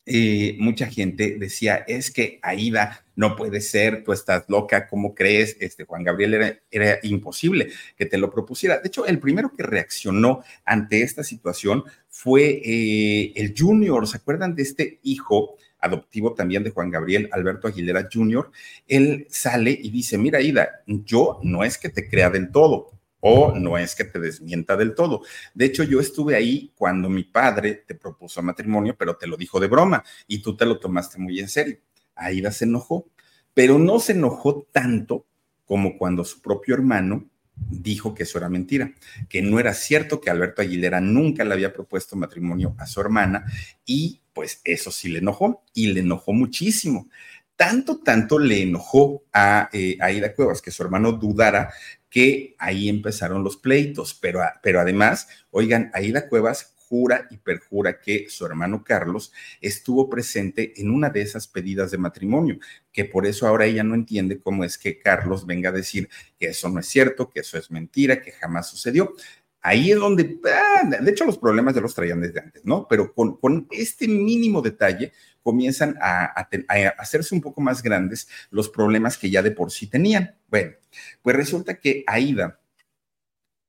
[0.06, 5.56] eh, mucha gente decía, es que Aida no puede ser, tú estás loca, ¿cómo crees?
[5.60, 8.78] Este Juan Gabriel era, imposible que te lo propusiera.
[8.78, 14.54] De hecho, el primero que reaccionó ante esta situación fue eh, el Junior, ¿se acuerdan
[14.54, 15.56] de este hijo?
[15.82, 18.50] adoptivo también de Juan Gabriel, Alberto Aguilera Jr.,
[18.86, 23.52] él sale y dice, mira, Aida, yo no es que te crea del todo, o
[23.54, 25.22] no es que te desmienta del todo.
[25.54, 29.60] De hecho, yo estuve ahí cuando mi padre te propuso matrimonio, pero te lo dijo
[29.60, 31.78] de broma y tú te lo tomaste muy en serio.
[32.14, 33.06] Aida se enojó,
[33.54, 35.26] pero no se enojó tanto
[35.64, 38.92] como cuando su propio hermano dijo que eso era mentira,
[39.28, 43.44] que no era cierto que Alberto Aguilera nunca le había propuesto matrimonio a su hermana
[43.84, 47.08] y pues eso sí le enojó y le enojó muchísimo
[47.60, 51.70] tanto, tanto le enojó a, eh, Aida Cuevas que su hermano dudara
[52.10, 58.26] que ahí empezaron los pleitos, pero, pero además, oigan, Aida Cuevas jura y perjura que
[58.28, 62.58] su hermano Carlos estuvo presente en una de esas pedidas de matrimonio,
[62.92, 66.48] que por eso ahora ella no entiende cómo es que Carlos venga a decir que
[66.48, 69.14] eso no es cierto, que eso es mentira, que jamás sucedió.
[69.62, 72.88] Ahí es donde, ah, de hecho, los problemas ya los traían desde antes, ¿no?
[72.88, 75.12] Pero con, con este mínimo detalle
[75.42, 76.24] comienzan a,
[76.98, 80.36] hacerse un poco más grandes los problemas que ya de por sí tenían.
[80.48, 80.72] Bueno,
[81.22, 82.60] pues resulta que Aida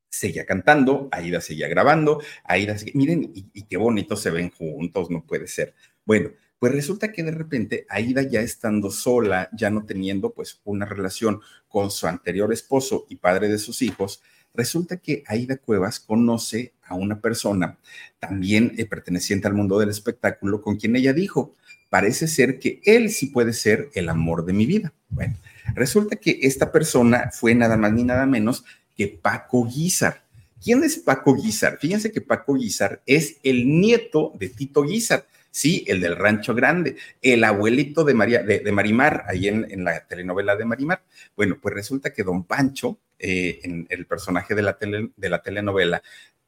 [0.09, 5.09] seguía cantando, Aida seguía grabando, Aida seguía, miren, y, y, qué bonito se ven juntos,
[5.09, 5.73] no puede ser.
[6.05, 10.85] Bueno, pues resulta que de repente Aida ya estando sola, ya no teniendo pues una
[10.85, 14.21] relación con su anterior esposo y padre de sus hijos,
[14.53, 17.77] Resulta que Aida Cuevas conoce a una persona
[18.19, 21.55] también eh, perteneciente al mundo del espectáculo con quien ella dijo,
[21.89, 24.93] parece ser que él sí puede ser el amor de mi vida.
[25.09, 25.35] Bueno,
[25.73, 28.65] resulta que esta persona fue nada más ni nada menos
[28.97, 30.23] que Paco Guizar.
[30.63, 31.77] ¿Quién es Paco Guizar?
[31.79, 35.25] Fíjense que Paco Guizar es el nieto de Tito Guizar.
[35.51, 40.55] Sí, el del Rancho Grande, el abuelito de, María, de, Marimar, ahí en, la telenovela
[40.55, 41.03] de Marimar.
[41.35, 46.01] Bueno, pues resulta que don Pancho, eh, en el personaje de la, de la telenovela,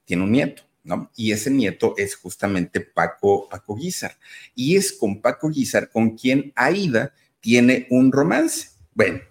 [0.06, 0.64] tiene un nieto.
[0.86, 1.10] ¿No?
[1.16, 4.18] Y ese nieto es justamente Paco, Paco Guizar.
[4.54, 8.72] Y es con Paco Guizar con quien Aida tiene un romance.
[8.94, 9.22] Bueno,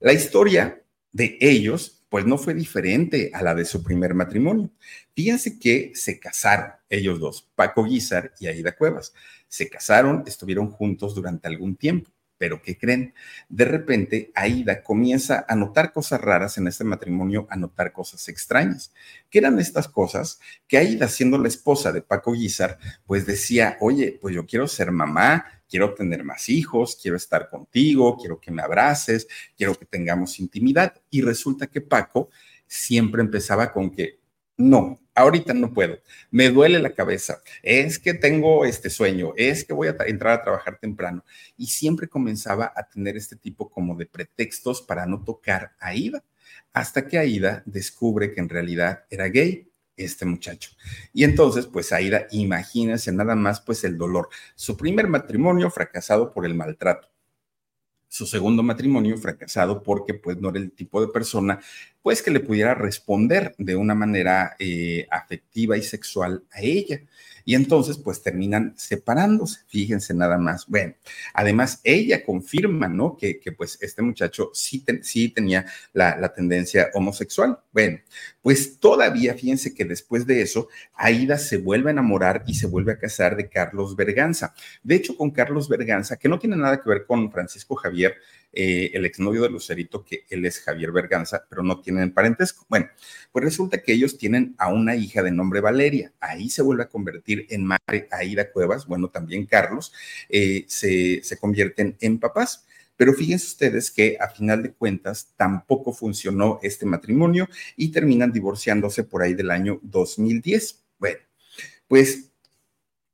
[0.00, 4.70] la historia de ellos pues no fue diferente a la de su primer matrimonio.
[5.16, 9.12] Fíjense que se casaron ellos dos, Paco Guizar y Aida Cuevas.
[9.48, 12.10] Se casaron, estuvieron juntos durante algún tiempo.
[12.36, 13.14] Pero ¿qué creen?
[13.48, 18.92] De repente, Aida comienza a notar cosas raras en este matrimonio, a notar cosas extrañas.
[19.30, 20.40] ¿Qué eran estas cosas?
[20.66, 24.90] Que Aida, siendo la esposa de Paco Guizar, pues decía, oye, pues yo quiero ser
[24.90, 30.40] mamá, quiero tener más hijos, quiero estar contigo, quiero que me abraces, quiero que tengamos
[30.40, 31.00] intimidad.
[31.10, 32.30] Y resulta que Paco
[32.66, 34.18] siempre empezaba con que,
[34.56, 35.98] no, ahorita no puedo,
[36.30, 40.42] me duele la cabeza, es que tengo este sueño, es que voy a entrar a
[40.42, 41.24] trabajar temprano.
[41.56, 46.24] Y siempre comenzaba a tener este tipo como de pretextos para no tocar a Aida,
[46.72, 50.70] hasta que Aida descubre que en realidad era gay este muchacho.
[51.12, 54.28] Y entonces, pues Aida, imagínense nada más, pues el dolor.
[54.56, 57.13] Su primer matrimonio fracasado por el maltrato
[58.14, 61.58] su segundo matrimonio fracasado porque pues no era el tipo de persona
[62.00, 67.00] pues que le pudiera responder de una manera eh, afectiva y sexual a ella
[67.44, 70.66] y entonces pues terminan separándose, fíjense nada más.
[70.66, 70.94] Bueno,
[71.32, 73.16] además ella confirma, ¿no?
[73.16, 77.58] Que, que pues este muchacho sí, sí tenía la, la, tendencia homosexual.
[77.72, 77.98] Bueno,
[78.42, 82.92] pues todavía fíjense que después de eso, Aida se vuelve a enamorar y se vuelve
[82.92, 84.54] a casar de Carlos Berganza.
[84.82, 88.16] De hecho, con Carlos Berganza, que no tiene nada que ver con Francisco Javier,
[88.54, 92.64] eh, el exnovio de Lucerito, que él es Javier Berganza, pero no tienen parentesco.
[92.68, 92.88] Bueno,
[93.32, 96.12] pues resulta que ellos tienen a una hija de nombre Valeria.
[96.20, 99.92] Ahí se vuelve a convertir en madre Aida Cuevas, bueno, también Carlos,
[100.28, 102.66] eh, se, se convierten en papás.
[102.96, 109.02] Pero fíjense ustedes que a final de cuentas tampoco funcionó este matrimonio y terminan divorciándose
[109.04, 110.84] por ahí del año 2010.
[110.98, 111.18] Bueno,
[111.88, 112.30] pues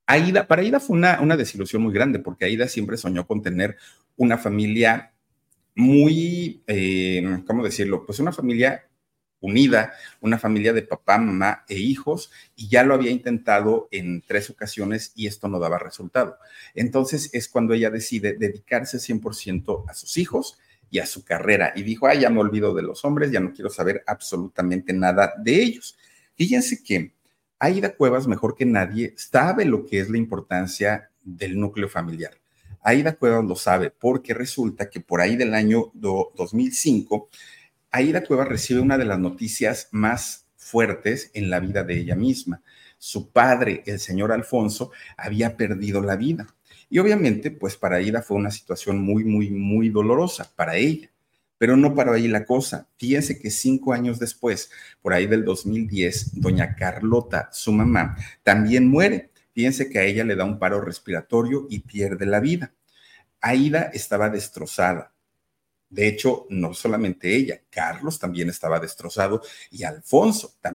[0.07, 3.77] Aida, para Aida fue una, una desilusión muy grande porque Aida siempre soñó con tener
[4.17, 5.10] una familia
[5.81, 8.05] muy, eh, ¿cómo decirlo?
[8.05, 8.87] Pues una familia
[9.41, 14.51] unida, una familia de papá, mamá e hijos, y ya lo había intentado en tres
[14.51, 16.37] ocasiones y esto no daba resultado.
[16.75, 20.59] Entonces es cuando ella decide dedicarse 100% a sus hijos
[20.91, 23.53] y a su carrera y dijo, ah, ya me olvido de los hombres, ya no
[23.53, 25.97] quiero saber absolutamente nada de ellos.
[26.35, 27.15] Fíjense que
[27.59, 32.40] Aida Cuevas, mejor que nadie, sabe lo que es la importancia del núcleo familiar.
[32.83, 37.29] Aida Cuevas lo sabe porque resulta que por ahí del año 2005,
[37.91, 42.63] Aida Cuevas recibe una de las noticias más fuertes en la vida de ella misma.
[42.99, 46.47] Su padre, el señor Alfonso, había perdido la vida.
[46.89, 51.11] Y obviamente, pues para Aida fue una situación muy, muy, muy dolorosa para ella.
[51.59, 52.89] Pero no para ahí la cosa.
[52.97, 54.71] Fíjense que cinco años después,
[55.03, 59.31] por ahí del 2010, doña Carlota, su mamá, también muere.
[59.53, 62.75] Fíjense que a ella le da un paro respiratorio y pierde la vida.
[63.41, 65.13] Aida estaba destrozada.
[65.89, 70.55] De hecho, no solamente ella, Carlos también estaba destrozado y Alfonso.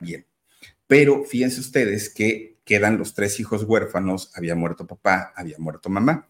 [0.00, 0.26] Bien,
[0.86, 6.28] pero fíjense ustedes que quedan los tres hijos huérfanos, había muerto papá, había muerto mamá.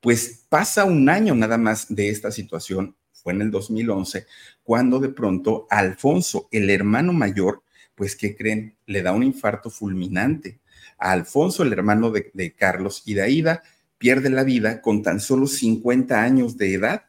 [0.00, 4.26] Pues pasa un año nada más de esta situación fue en el 2011,
[4.62, 7.62] cuando de pronto Alfonso, el hermano mayor,
[7.94, 8.76] pues, ¿qué creen?
[8.86, 10.60] Le da un infarto fulminante.
[10.98, 13.62] Alfonso, el hermano de, Carlos y de Aida,
[13.98, 17.06] pierde la vida con tan solo 50 años de edad.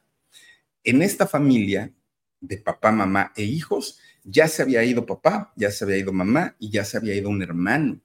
[0.84, 1.94] En esta familia
[2.42, 6.56] de papá, mamá e hijos, ya se había ido papá, ya se había ido mamá
[6.60, 8.00] y ya se había ido un hermano.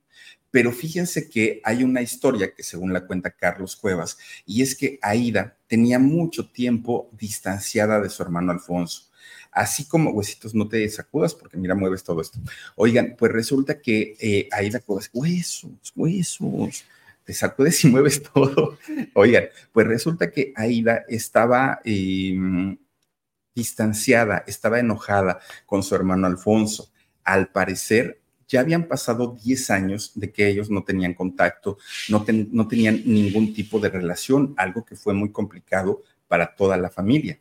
[0.51, 5.01] Pero fíjense que hay una historia que según la cuenta Carlos Cuevas, y es que
[5.03, 9.11] Aida tenía mucho tiempo distanciada de su hermano Alfonso.
[9.51, 12.39] Así como, huesitos, no te sacudas porque mira, mueves todo esto.
[12.77, 16.85] Oigan, pues resulta que eh, Aida Cuevas, huesos, huesos,
[17.25, 18.79] te sacudes y mueves todo.
[19.15, 22.77] Oigan, pues resulta que Aida estaba em,
[23.55, 26.91] distanciada, estaba enojada con su hermano Alfonso.
[27.23, 31.79] Al parecer, ya habían pasado 10 años de que ellos no tenían contacto,
[32.09, 36.91] no, no tenían ningún tipo de relación, algo que fue muy complicado para toda la
[36.91, 37.39] familia.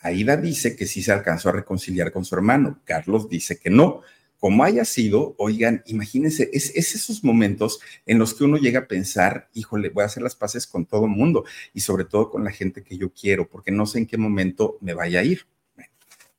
[0.00, 4.02] Aida dice que sí se alcanzó a reconciliar con su hermano, Carlos dice que no.
[4.44, 8.86] Como haya sido, oigan, imagínense, es, es, esos momentos en los que uno llega a
[8.86, 12.44] pensar, híjole, voy a hacer las paces con todo el mundo y sobre todo con
[12.44, 15.46] la gente que yo quiero, porque no sé en qué momento me vaya a ir.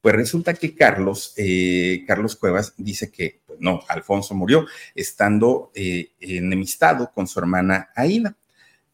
[0.02, 6.12] Pues resulta que Carlos, eh, Carlos Cuevas dice que pues no, Alfonso murió estando eh,
[6.20, 8.38] enemistado con su hermana Aida.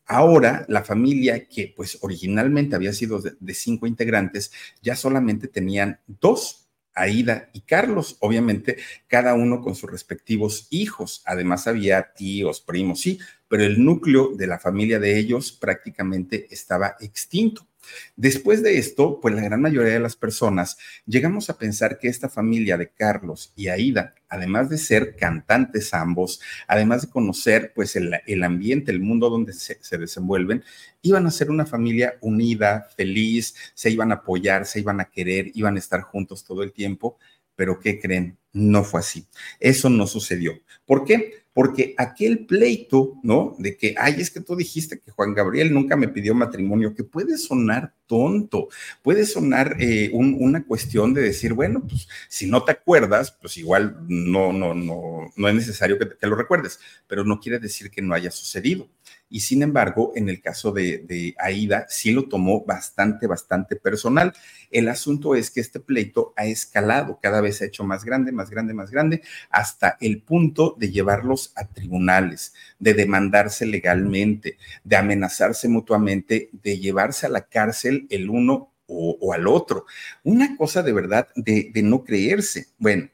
[0.05, 6.60] Ahora, la familia que pues originalmente había sido de, cinco integrantes, ya solamente tenían dos,
[7.01, 8.77] Aida y Carlos, obviamente
[9.07, 11.21] cada uno con sus respectivos hijos.
[11.25, 16.95] Además había tíos, primos, sí, pero el núcleo de la familia de ellos prácticamente estaba
[16.99, 17.67] extinto.
[18.15, 22.29] Después de esto, pues la gran mayoría de las personas llegamos a pensar que esta
[22.29, 28.43] familia de Carlos y Aida, además de ser cantantes ambos, además de conocer pues el,
[28.43, 30.63] ambiente, el mundo donde se, se, desenvuelven,
[31.01, 35.51] iban a ser una familia unida, feliz, se iban a apoyar, se iban a querer,
[35.53, 37.17] iban a estar juntos todo el tiempo.
[37.55, 38.37] Pero ¿qué creen?
[38.53, 39.27] No fue así.
[39.59, 40.59] Eso no sucedió.
[40.85, 41.40] ¿Por qué?
[41.53, 43.55] Porque aquel pleito, ¿no?
[43.59, 47.03] De que, ay, es que tú dijiste que Juan Gabriel nunca me pidió matrimonio, que
[47.03, 48.69] puede sonar tonto,
[49.01, 53.97] puede sonar eh, una cuestión de decir, bueno, pues si no te acuerdas, pues igual
[54.07, 58.01] no, no, no, no es necesario que, que lo recuerdes, pero no quiere decir que
[58.01, 58.87] no haya sucedido
[59.31, 64.33] y sin embargo, en el caso de, Aida, sí lo tomó bastante, bastante personal.
[64.69, 68.33] El asunto es que este pleito ha escalado, cada vez se ha hecho más grande,
[68.33, 74.97] más grande, más grande, hasta el punto de llevarlos a tribunales, de demandarse legalmente, de
[74.97, 79.85] amenazarse mutuamente, de llevarse a la cárcel el uno o, al otro.
[80.23, 82.67] Una cosa de verdad de, no creerse.
[82.77, 83.09] Bueno,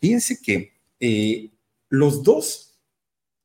[0.00, 1.50] fíjense que eh,
[1.88, 2.76] los dos,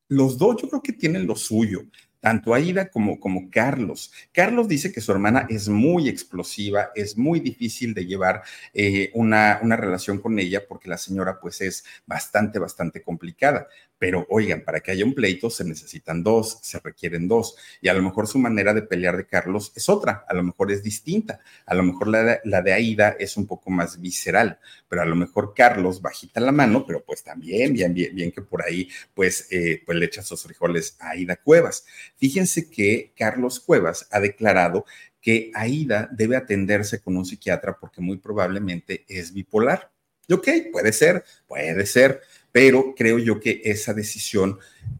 [0.08, 1.84] los dos yo creo que tienen lo suyo
[2.26, 4.12] tanto Aida como, como Carlos.
[4.34, 8.42] Carlos dice que su hermana es muy explosiva, es muy difícil de llevar
[8.74, 13.68] eh, una, una relación con ella porque la señora pues es bastante, bastante complicada.
[13.98, 17.56] Pero oigan, para que haya un pleito se necesitan dos, se requieren dos.
[17.82, 20.72] Y a lo mejor su manera de pelear de Carlos es otra, a lo mejor
[20.72, 21.40] es distinta.
[21.66, 25.16] A lo mejor la, la de Aida es un poco más visceral, pero a lo
[25.16, 29.48] mejor Carlos bajita la mano, pero pues también, bien, bien, bien que por ahí pues,
[29.52, 31.86] eh, pues le echa sus frijoles a Aida Cuevas.
[32.18, 34.86] Fíjense que Carlos Cuevas ha declarado
[35.22, 39.92] que Aida debe atenderse con un psiquiatra porque muy probablemente es bipolar.
[40.28, 42.22] Y ok, puede ser, puede ser
[42.56, 44.60] pero creo yo que esa decisión,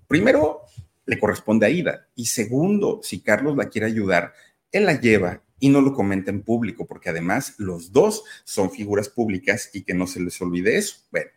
[0.10, 0.64] primero,
[1.06, 4.34] le corresponde a Ida y segundo, si Carlos la quiere ayudar,
[4.74, 9.08] él la lleva y no lo comenta en público, porque además los dos son figuras
[9.08, 10.98] públicas y que no se les olvide eso.
[11.12, 11.30] Bueno,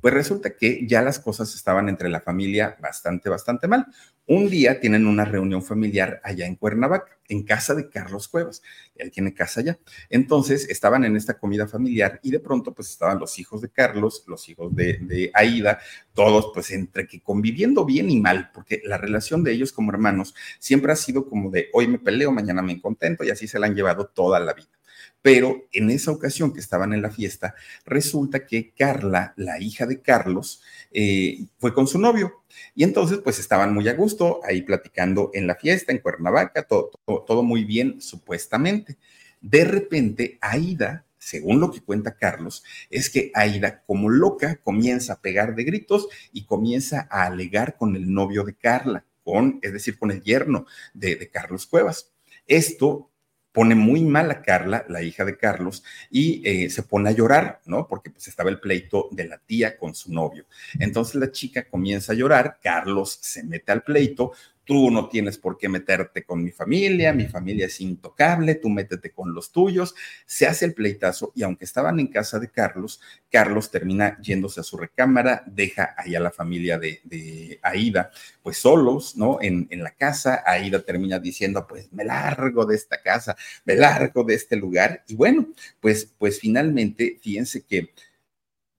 [0.00, 3.86] pues resulta que ya las cosas estaban entre la familia bastante, bastante mal.
[4.26, 8.62] Un día tienen una reunión familiar allá en Cuernavaca, en casa de Carlos Cuevas.
[8.94, 9.78] Él tiene casa allá.
[10.10, 14.24] Entonces estaban en esta comida familiar y de pronto pues estaban los hijos de Carlos,
[14.26, 15.78] los hijos de, de Aida,
[16.12, 20.34] todos pues entre que conviviendo bien y mal, porque la relación de ellos como hermanos
[20.58, 23.66] siempre ha sido como de hoy me peleo, mañana me contento y así se la
[23.66, 24.77] han llevado toda la vida.
[25.22, 27.54] Pero en esa ocasión que estaban en la fiesta,
[27.84, 30.62] resulta que Carla, la hija de Carlos,
[30.92, 32.44] eh, fue con su novio.
[32.74, 36.90] Y entonces, pues estaban muy a gusto ahí platicando en la fiesta, en Cuernavaca, todo,
[37.04, 38.96] todo, muy bien, supuestamente.
[39.40, 45.20] De repente, Aida, según lo que cuenta Carlos, es que Aida, como loca, comienza a
[45.20, 49.98] pegar de gritos y comienza a alegar con el novio de Carla, con, es decir,
[49.98, 52.12] con el yerno de, de Carlos Cuevas.
[52.46, 53.10] Esto
[53.52, 57.60] pone muy mal a Carla, la hija de Carlos, y eh, se pone a llorar,
[57.66, 57.86] ¿no?
[57.88, 60.46] Porque pues estaba el pleito de la tía con su novio.
[60.78, 64.32] Entonces la chica comienza a llorar, Carlos se mete al pleito,
[64.68, 69.12] tú no tienes por qué meterte con mi familia, mi familia es intocable, tú métete
[69.12, 69.94] con los tuyos.
[70.26, 73.00] Se hace el pleitazo y aunque estaban en casa de Carlos,
[73.32, 78.10] Carlos termina yéndose a su recámara, deja ahí a la familia de, Aida,
[78.42, 79.38] pues solos, ¿no?
[79.40, 84.22] En, en la casa, Aida termina diciendo, pues me largo de esta casa, me largo
[84.22, 85.02] de este lugar.
[85.08, 85.48] Y bueno,
[85.80, 87.94] pues, pues finalmente, fíjense que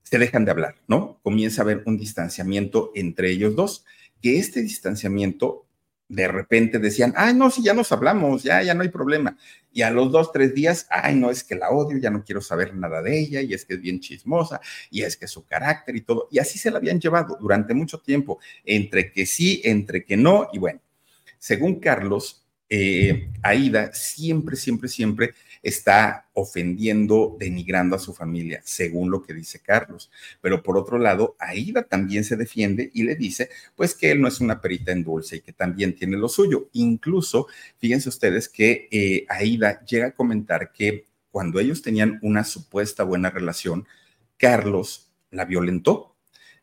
[0.03, 1.19] se dejan de hablar, ¿no?
[1.23, 3.85] Comienza a haber un distanciamiento entre ellos dos,
[4.21, 5.65] que este distanciamiento
[6.09, 9.37] de repente decían, ay, no, si ya nos hablamos, ya, ya no hay problema.
[9.71, 12.41] Y a los dos, tres días, ay, no, es que la odio, ya no quiero
[12.41, 15.95] saber nada de ella, y es que es bien chismosa, y es que su carácter
[15.95, 16.27] y todo.
[16.31, 20.49] Y así se la habían llevado durante mucho tiempo, entre que sí, entre que no,
[20.51, 20.81] y bueno,
[21.37, 29.21] según Carlos, eh, Aida siempre, siempre, siempre está ofendiendo, denigrando a su familia, según lo
[29.21, 30.09] que dice Carlos.
[30.41, 34.27] Pero por otro lado, Aida también se defiende y le dice, pues que él no
[34.27, 36.69] es una perita en dulce y que también tiene lo suyo.
[36.73, 37.47] Incluso,
[37.77, 43.29] fíjense ustedes que eh, Aida llega a comentar que cuando ellos tenían una supuesta buena
[43.29, 43.87] relación,
[44.37, 46.15] Carlos la violentó.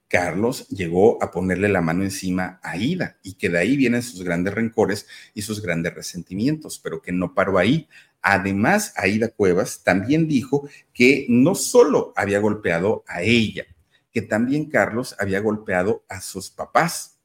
[0.09, 4.23] Carlos llegó a ponerle la mano encima a Aida y que de ahí vienen sus
[4.23, 7.89] grandes rencores y sus grandes resentimientos, pero que no paró ahí.
[8.29, 13.67] Además, Aida Cuevas también dijo que no solo había golpeado a ella,
[14.13, 17.21] que también Carlos había golpeado a sus papás.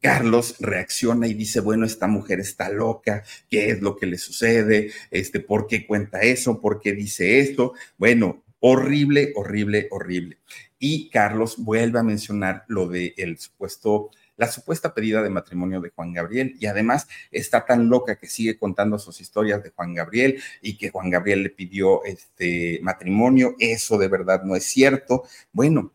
[0.00, 4.92] Carlos reacciona y dice, bueno, esta mujer está loca, ¿qué es lo que le sucede?
[5.10, 6.58] Este, ¿Por qué cuenta eso?
[6.58, 7.74] ¿Por qué dice esto?
[7.98, 10.38] Bueno, horrible, horrible, horrible.
[10.78, 15.90] Y Carlos vuelve a mencionar lo del el supuesto la supuesta pedida de matrimonio de
[15.90, 20.40] Juan Gabriel y además está tan loca que sigue contando sus historias de Juan Gabriel
[20.60, 25.24] y que Juan Gabriel le pidió este matrimonio, eso de verdad no es cierto.
[25.52, 25.92] Bueno,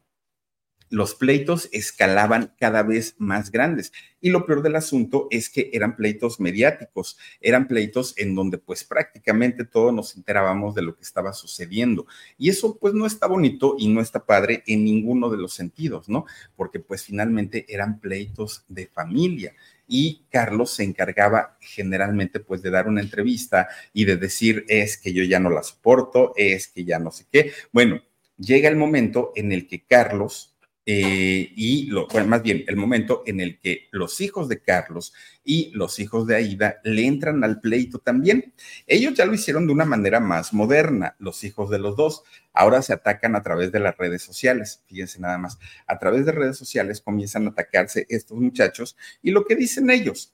[0.90, 3.92] los pleitos escalaban cada vez más grandes.
[4.22, 8.84] Y lo peor del asunto es que eran pleitos mediáticos, eran pleitos en donde pues
[8.84, 12.06] prácticamente todos nos enterábamos de lo que estaba sucediendo.
[12.38, 16.10] Y eso pues no está bonito y no está padre en ninguno de los sentidos,
[16.10, 16.26] ¿no?
[16.56, 19.54] Porque pues finalmente eran pleitos de familia
[19.88, 25.14] y Carlos se encargaba generalmente pues de dar una entrevista y de decir es que
[25.14, 27.52] yo ya no la soporto, es que ya no sé qué.
[27.72, 28.02] Bueno,
[28.38, 30.56] llega el momento en el que Carlos
[30.92, 35.14] eh, y lo, bueno, más bien el momento en el que los hijos de Carlos
[35.44, 38.56] y los hijos de Aida le entran al pleito también.
[38.88, 42.24] Ellos ya lo hicieron de una manera más moderna, los hijos de los dos.
[42.54, 44.84] Ahora se atacan a través de las redes sociales.
[44.88, 49.46] Fíjense nada más, a través de redes sociales comienzan a atacarse estos muchachos y lo
[49.46, 50.34] que dicen ellos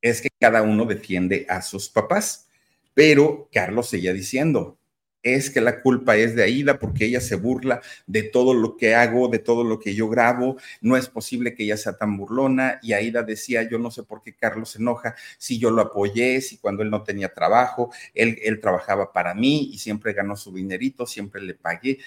[0.00, 2.48] es que cada uno defiende a sus papás.
[2.92, 4.80] Pero Carlos seguía diciendo,
[5.22, 8.94] es que la culpa es de Aida porque ella se burla de todo lo que
[8.94, 10.56] hago, de todo lo que yo grabo.
[10.80, 12.78] No es posible que ella sea tan burlona.
[12.82, 16.40] Y Aida decía, yo no sé por qué Carlos se enoja si yo lo apoyé,
[16.40, 20.52] si cuando él no tenía trabajo, él, él trabajaba para mí y siempre ganó su
[20.52, 21.98] dinerito, siempre le pagué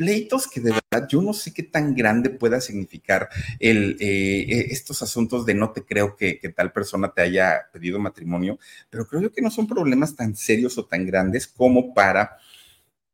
[0.00, 3.28] pleitos que de verdad yo no sé qué tan grande pueda significar
[3.58, 7.68] el, eh, eh, estos asuntos de no te creo que, que, tal persona te haya
[7.70, 11.92] pedido matrimonio, pero creo yo que no son problemas tan serios o tan grandes como
[11.92, 12.38] para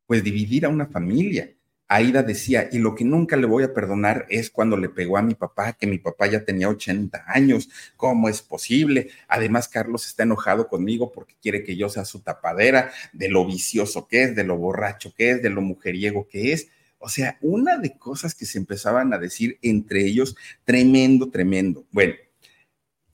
[0.05, 1.51] pues dividir a una familia.
[1.89, 5.21] Aida decía, y lo que nunca le voy a perdonar es cuando le pegó a
[5.21, 7.69] mi papá, que mi papá ya tenía 80 años.
[7.97, 9.09] ¿Cómo es posible?
[9.27, 14.07] Además, Carlos está enojado conmigo porque quiere que yo sea su tapadera de lo vicioso
[14.07, 16.69] que es, de lo borracho que es, de lo mujeriego que es.
[16.99, 21.85] O sea, una de cosas que se empezaban a decir entre ellos, tremendo, tremendo.
[21.91, 22.15] Bueno,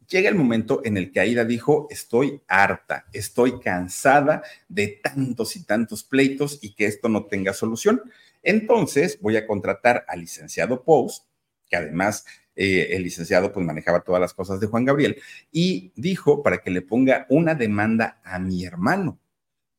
[0.08, 5.64] llega el momento en el que Aida dijo, estoy harta, estoy cansada de tantos y
[5.64, 8.02] tantos pleitos y que esto no tenga solución.
[8.42, 11.26] Entonces voy a contratar al licenciado Post,
[11.68, 12.26] que además
[12.56, 15.18] eh, el licenciado pues manejaba todas las cosas de Juan Gabriel,
[15.52, 19.20] y dijo para que le ponga una demanda a mi hermano.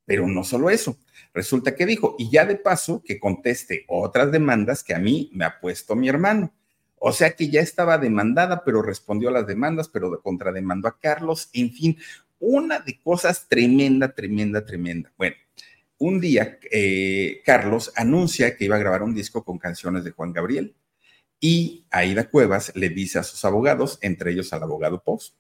[0.07, 0.99] Pero no solo eso,
[1.33, 5.45] resulta que dijo, y ya de paso que conteste otras demandas que a mí me
[5.45, 6.53] ha puesto mi hermano.
[6.97, 11.51] O sea que ya estaba demandada, pero respondió a las demandas, pero contrademandó a Carlos,
[11.53, 11.99] en fin,
[12.39, 15.13] una de cosas tremenda, tremenda, tremenda.
[15.17, 15.37] Bueno,
[15.99, 20.33] un día eh, Carlos anuncia que iba a grabar un disco con canciones de Juan
[20.33, 20.75] Gabriel
[21.41, 25.37] y Aida Cuevas le dice a sus abogados, entre ellos al abogado Post,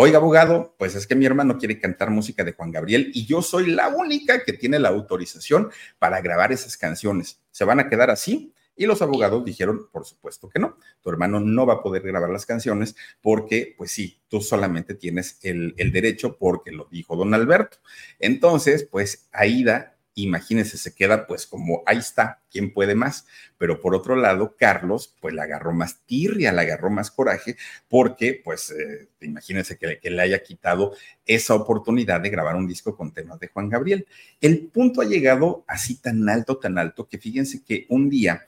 [0.00, 3.42] Oiga, abogado, pues es que mi hermano quiere cantar música de Juan Gabriel y yo
[3.42, 7.40] soy la única que tiene la autorización para grabar esas canciones.
[7.50, 8.54] ¿Se van a quedar así?
[8.76, 12.30] Y los abogados dijeron, por supuesto que no, tu hermano no va a poder grabar
[12.30, 17.34] las canciones porque, pues sí, tú solamente tienes el, el derecho porque lo dijo don
[17.34, 17.78] Alberto.
[18.20, 23.26] Entonces, pues Aida imagínense, se queda pues como ahí está, ¿quién puede más?
[23.58, 27.56] Pero por otro lado, Carlos pues le agarró más tirria, le agarró más coraje,
[27.88, 30.94] porque pues eh, imagínense que, le haya quitado
[31.26, 34.06] esa oportunidad de grabar un disco con temas de Juan Gabriel.
[34.40, 38.44] El punto ha llegado así tan alto, tan alto, que fíjense que un día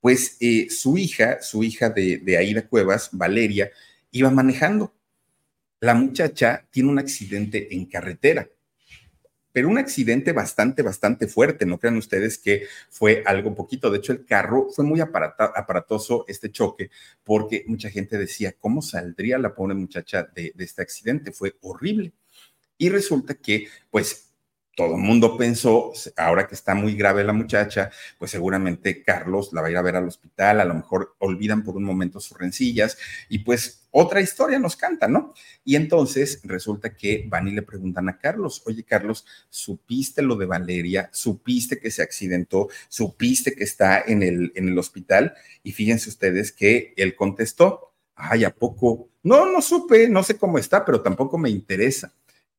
[0.00, 3.70] pues eh, su hija, su hija de, de Aida Cuevas, Valeria,
[4.10, 4.94] iba manejando.
[5.80, 8.48] La muchacha tiene un accidente en carretera
[9.54, 11.64] pero un accidente bastante, bastante fuerte.
[11.64, 13.88] No crean ustedes que fue algo poquito.
[13.88, 16.90] De hecho, el carro fue muy aparatoso este choque,
[17.22, 21.30] porque mucha gente decía, ¿cómo saldría la pobre muchacha de, este accidente?
[21.30, 22.12] Fue horrible.
[22.76, 24.33] Y resulta que, pues,
[24.74, 29.60] todo el mundo pensó, ahora que está muy grave la muchacha, pues seguramente Carlos la
[29.60, 32.36] va a ir a ver al hospital, a lo mejor olvidan por un momento sus
[32.38, 32.98] rencillas
[33.28, 35.34] y pues otra historia nos canta, ¿no?
[35.64, 40.46] Y entonces resulta que van y le preguntan a Carlos, oye Carlos, ¿supiste lo de
[40.46, 41.08] Valeria?
[41.12, 42.68] ¿Supiste que se accidentó?
[42.88, 45.34] ¿Supiste que está en el, en el hospital?
[45.62, 49.10] Y fíjense ustedes que él contestó, ay, ¿a poco?
[49.22, 52.12] No, no supe, no sé cómo está, pero tampoco me interesa.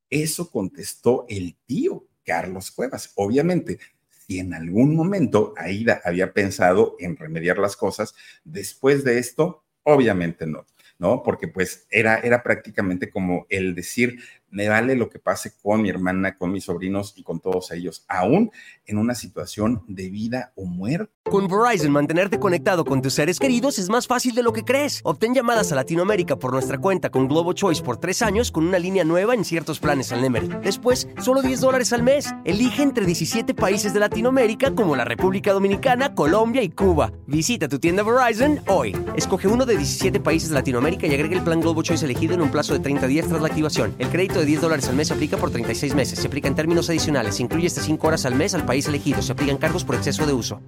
[0.09, 3.11] Eso contestó el tío Carlos Cuevas.
[3.15, 3.79] Obviamente,
[4.09, 10.47] si en algún momento Aida había pensado en remediar las cosas, después de esto, obviamente
[10.47, 10.65] no.
[10.97, 11.23] ¿no?
[11.23, 14.19] Porque pues era, era prácticamente como el decir,
[14.55, 18.05] me vale lo que pase con mi hermana, con mis sobrinos y con todos ellos,
[18.07, 18.51] aún
[18.85, 21.11] en una situación de vida o muerte.
[21.29, 25.01] Con Verizon, mantenerte conectado con tus seres queridos es más fácil de lo que crees.
[25.03, 28.79] Obtén llamadas a Latinoamérica por nuestra cuenta con Globo Choice por tres años con una
[28.79, 30.47] línea nueva en ciertos planes al Nemery.
[30.63, 32.33] Después, solo 10 dólares al mes.
[32.45, 37.11] Elige entre 17 países de Latinoamérica como la República Dominicana, Colombia y Cuba.
[37.27, 38.95] Visita tu tienda Verizon hoy.
[39.17, 42.41] Escoge uno de 17 países de Latinoamérica y agrega el plan Globo Choice elegido en
[42.41, 43.95] un plazo de 30 días tras la activación.
[43.97, 46.19] El crédito de 10 dólares al mes se aplica por 36 meses.
[46.19, 47.35] Se aplica en términos adicionales.
[47.35, 49.21] Se incluye hasta 5 horas al mes al país elegido.
[49.21, 50.61] Se aplican cargos por exceso de uso.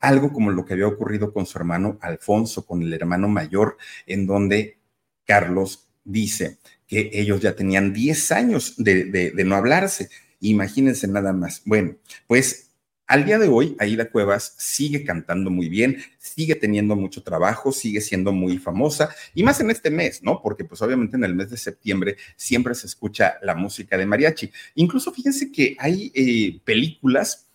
[0.00, 4.26] Algo como lo que había ocurrido con su hermano Alfonso, con el hermano mayor, en
[4.26, 4.78] donde
[5.24, 10.10] Carlos dice que ellos ya tenían 10 años de, de, de no hablarse.
[10.40, 11.62] Imagínense nada más.
[11.64, 12.63] Bueno, pues
[13.06, 18.00] al día de hoy, Aida Cuevas sigue cantando muy bien, sigue teniendo mucho trabajo, sigue
[18.00, 20.40] siendo muy famosa y más en este mes, ¿no?
[20.42, 24.50] Porque pues obviamente en el mes de septiembre siempre se escucha la música de mariachi.
[24.76, 27.48] Incluso fíjense que hay eh, películas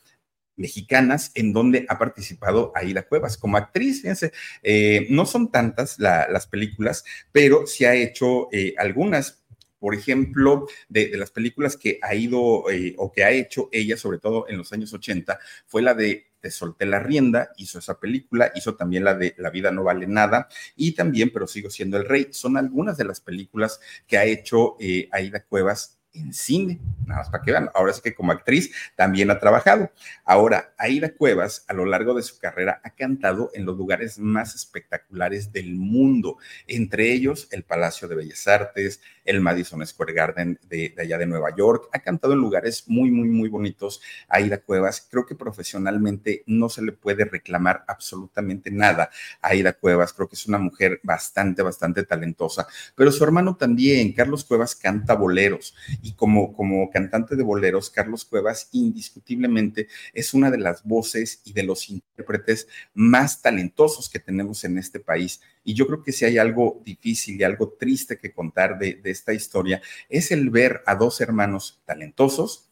[0.59, 4.01] mexicanas en donde ha participado Aida Cuevas como actriz.
[4.01, 9.38] Fíjense, eh, no son tantas la, las películas, pero sí ha hecho eh, algunas
[9.79, 14.19] por ejemplo, de, las películas que ha ido eh, o que ha hecho ella, sobre
[14.19, 18.51] todo en los años 80, fue la de Te solté la rienda, hizo esa película,
[18.55, 22.05] hizo también la de La vida no vale nada y también Pero sigo siendo el
[22.05, 22.27] rey.
[22.31, 27.29] Son algunas de las películas que ha hecho eh, Aida Cuevas en cine, nada más
[27.29, 27.69] para que vean.
[27.73, 29.91] Ahora sí que como actriz también ha trabajado.
[30.25, 34.55] Ahora, Aida Cuevas, a lo largo de su carrera, ha cantado en los lugares más
[34.55, 40.93] espectaculares del mundo, entre ellos el Palacio de Bellas Artes, el Madison Square Garden de,
[40.97, 41.89] allá de Nueva York.
[41.93, 44.01] Ha cantado en lugares muy, muy, muy bonitos.
[44.27, 49.09] Aida Cuevas, creo que profesionalmente no se le puede reclamar absolutamente nada
[49.41, 50.13] a Aida Cuevas.
[50.13, 52.67] Creo que es una mujer bastante, bastante talentosa.
[52.95, 55.75] Pero su hermano también, Carlos Cuevas, canta boleros
[56.13, 61.63] como, como cantante de boleros, Carlos Cuevas indiscutiblemente es una de las voces y de
[61.63, 65.41] los intérpretes más talentosos que tenemos en este país.
[65.63, 69.11] Y yo creo que si hay algo difícil y algo triste que contar de, de
[69.11, 72.69] esta historia, es el ver a dos hermanos talentosos,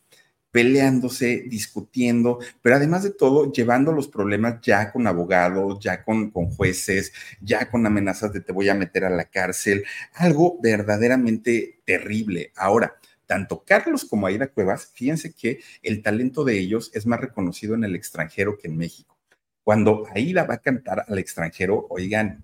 [0.52, 6.48] peleándose, discutiendo, pero además de todo, llevando los problemas ya con abogados, ya con, con,
[6.50, 9.84] jueces, ya con amenazas de te voy a meter a la cárcel,
[10.14, 12.54] algo verdaderamente terrible.
[12.56, 12.96] Ahora,
[13.28, 17.84] tanto Carlos como Aida Cuevas, fíjense que el talento de ellos es más reconocido en
[17.84, 19.16] el extranjero que en México.
[19.64, 22.44] Cuando Aida va a cantar al extranjero, oigan,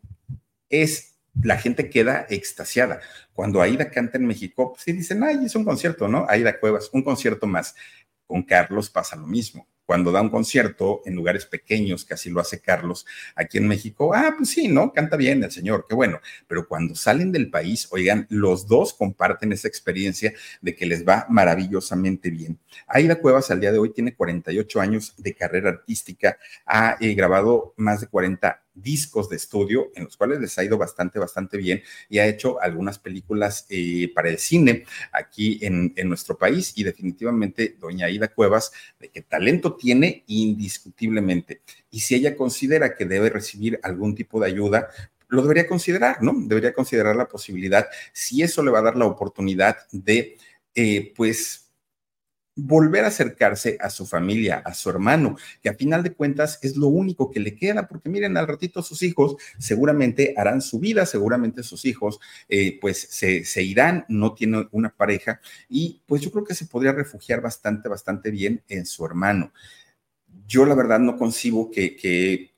[0.69, 2.99] es la gente queda extasiada.
[3.33, 6.27] Cuando Aida canta en México, pues sí dicen, ay, es un concierto, ¿no?
[6.29, 7.73] Aida Cuevas, un concierto más.
[8.27, 12.39] Con Carlos pasa lo mismo cuando da un concierto en lugares pequeños, que así lo
[12.39, 13.05] hace Carlos
[13.35, 14.93] aquí en México, ah, pues sí, ¿no?
[14.93, 16.19] Canta bien el señor, qué bueno.
[16.47, 21.25] Pero cuando salen del país, oigan, los dos comparten esa experiencia de que les va
[21.29, 22.57] maravillosamente bien.
[22.87, 27.73] Aida Cuevas al día de hoy tiene 48 años de carrera artística, ha eh, grabado
[27.77, 31.81] más de 40 discos de estudio en los cuales les ha ido bastante, bastante bien
[32.09, 36.83] y ha hecho algunas películas eh, para el cine aquí en, en, nuestro país y
[36.83, 41.61] definitivamente doña Aida Cuevas, de qué talento tiene indiscutiblemente.
[41.91, 44.89] Y si ella considera que debe recibir algún tipo de ayuda,
[45.33, 46.33] lo debería considerar, ¿no?
[46.35, 50.37] Debería considerar la posibilidad, si eso le va a dar la oportunidad de,
[50.75, 51.62] eh, pues,
[52.55, 56.75] volver a acercarse a su familia, a su hermano, que a final de cuentas es
[56.77, 61.05] lo único que le queda, porque miren, al ratito sus hijos seguramente harán su vida,
[61.05, 66.31] seguramente sus hijos eh, pues se, se, irán, no tiene una pareja y pues yo
[66.31, 69.51] creo que se podría refugiar bastante, bastante bien en su hermano.
[70.47, 72.52] Yo la verdad no concibo que, que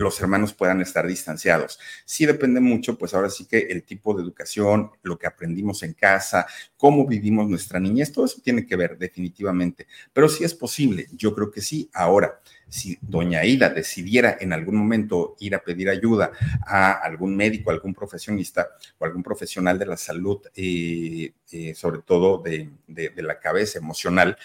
[0.00, 1.78] los hermanos puedan estar distanciados.
[2.04, 5.92] Sí depende mucho, pues ahora sí que el tipo de educación, lo que aprendimos en
[5.92, 6.46] casa,
[6.76, 9.86] cómo vivimos nuestra niñez, todo eso tiene que ver definitivamente.
[10.12, 11.90] Pero sí es posible, yo creo que sí.
[11.92, 16.30] Ahora, si doña Ida decidiera en algún momento ir a pedir ayuda
[16.66, 22.38] a algún médico, algún profesionista o algún profesional de la salud, eh, eh, sobre todo
[22.38, 24.38] de, de, la cabeza emocional,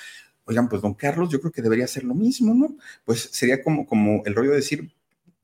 [0.45, 2.75] oigan, pues don Carlos, yo creo que debería hacer lo mismo, ¿no?
[3.05, 4.91] Pues sería como, como el rollo de decir,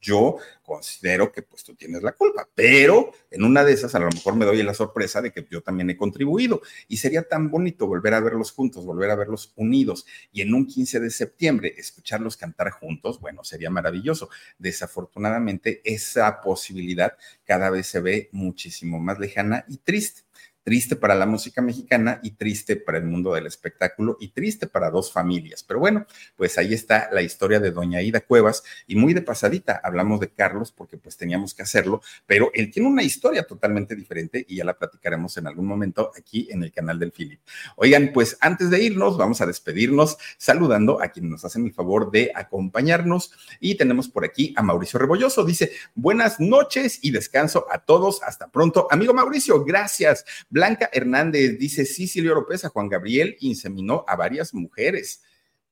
[0.02, 4.10] yo considero que pues tú tienes la culpa, pero en una de esas a lo
[4.10, 7.88] mejor me doy la sorpresa de que yo también he contribuido y sería tan bonito
[7.88, 12.38] volver a verlos juntos, volver a verlos unidos y en un 15 de septiembre escucharlos
[12.38, 14.30] cantar juntos, bueno, sería maravilloso.
[14.58, 20.24] Desafortunadamente esa posibilidad cada vez se ve muchísimo más lejana y triste
[20.64, 24.90] triste para la música mexicana y triste para el mundo del espectáculo y triste para
[24.90, 25.64] dos familias.
[25.64, 26.06] Pero bueno,
[26.36, 30.30] pues ahí está la historia de doña Ida Cuevas y muy de pasadita hablamos de
[30.30, 34.66] Carlos porque pues teníamos que hacerlo, pero él tiene una historia totalmente diferente y ya
[34.66, 37.40] la platicaremos en algún momento aquí en el canal del Philip.
[37.76, 42.12] Oigan, pues antes de irnos, vamos a despedirnos saludando a quienes nos hacen el favor
[42.12, 45.44] de acompañarnos y tenemos por aquí a Mauricio Rebolloso.
[45.44, 48.22] Dice, buenas noches y descanso a todos.
[48.24, 48.88] Hasta pronto.
[48.92, 50.26] Amigo Mauricio, gracias.
[50.52, 55.24] Blanca Hernández dice, sí, Silvio López, a Juan Gabriel inseminó a varias mujeres.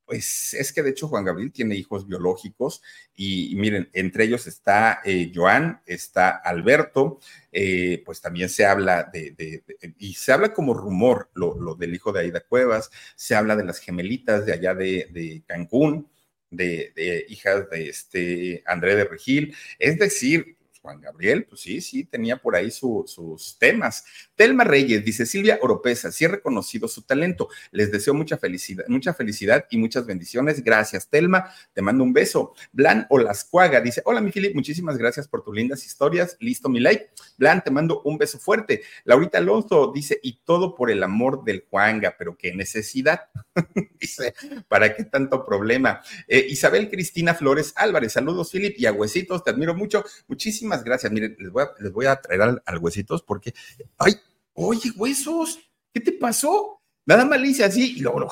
[0.05, 2.81] Pues es que de hecho Juan Gabriel tiene hijos biológicos
[3.13, 7.19] y, miren, entre ellos está eh, Joan, está Alberto,
[7.51, 9.63] eh, pues también se habla de,
[9.99, 13.79] y se habla como rumor lo, del hijo de Aida Cuevas, se habla de las
[13.79, 16.09] gemelitas de allá de, Cancún,
[16.49, 22.37] de, hijas de este André de Regil, es decir, Juan Gabriel, pues sí, sí, tenía
[22.37, 24.05] por ahí sus temas.
[24.35, 27.49] Telma Reyes dice, Silvia Oropesa, sí he reconocido su talento.
[27.71, 30.63] Les deseo mucha felicidad, mucha felicidad y muchas bendiciones.
[30.63, 31.51] Gracias, Telma.
[31.73, 32.53] Te mando un beso.
[32.71, 36.37] Blan Olascuaga dice, hola, mi Filip, muchísimas gracias por tus lindas historias.
[36.39, 37.09] Listo, mi like.
[37.37, 38.83] Blan, te mando un beso fuerte.
[39.03, 43.29] Laurita Alonso dice, y todo por el amor del Juanga, pero qué necesidad.
[43.99, 44.33] dice,
[44.67, 46.01] ¿para qué tanto problema?
[46.27, 50.03] Eh, Isabel Cristina Flores Álvarez, saludos, Filip, y a Huesitos, te admiro mucho.
[50.27, 51.11] Muchísimas gracias.
[51.11, 53.53] Miren, les voy a, les voy a traer al, al Huesitos porque,
[53.97, 54.13] ay,
[54.61, 55.57] Oye, huesos,
[55.93, 56.81] ¿qué te pasó?
[57.05, 58.29] Nada más hice así y luego,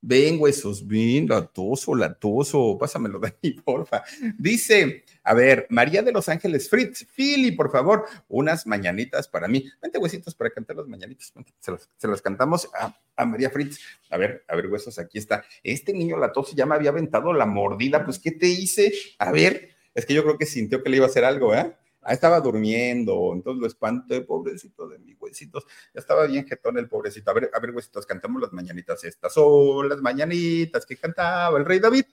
[0.00, 4.02] ven, huesos, ven, latoso, latoso, pásamelo de ahí, porfa.
[4.36, 9.70] Dice, a ver, María de los Ángeles Fritz, Philly, por favor, unas mañanitas para mí.
[9.80, 11.32] Vente, huesitos, para cantar las mañanitas.
[11.60, 13.78] Se las, cantamos a, a, María Fritz.
[14.10, 15.44] A ver, a ver, huesos, aquí está.
[15.62, 18.92] Este niño latoso ya me había aventado la mordida, pues, ¿qué te hice?
[19.20, 21.76] A ver, es que yo creo que sintió que le iba a hacer algo, ¿eh?
[22.02, 25.64] Ah, estaba durmiendo, entonces lo espanté, pobrecito de mis huesitos.
[25.92, 27.30] Ya estaba bien jetón el pobrecito.
[27.30, 29.34] A ver, a ver, huesitos, cantamos las mañanitas estas.
[29.34, 32.04] Son las mañanitas que cantaba el rey David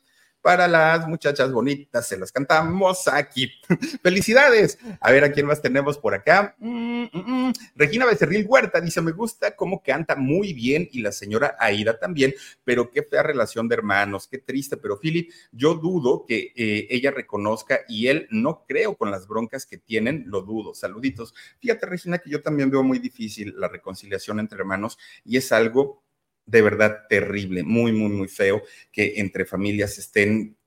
[0.46, 3.52] para las muchachas bonitas, se las cantamos aquí.
[4.04, 4.78] Felicidades.
[5.02, 6.56] A ver, ¿a quién más tenemos por acá?
[6.60, 7.54] Mm, mm, mm.
[7.76, 12.36] Regina Becerril Huerta dice, me gusta cómo canta muy bien y la señora Aida también,
[12.64, 17.10] pero qué fea relación de hermanos, qué triste, pero Philip, yo dudo que eh, ella
[17.10, 20.76] reconozca y él no creo con las broncas que tienen, lo dudo.
[20.76, 21.34] Saluditos.
[21.58, 26.05] Fíjate, Regina, que yo también veo muy difícil la reconciliación entre hermanos y es algo
[26.46, 30.58] de verdad terrible, muy, muy, muy feo que entre familias estén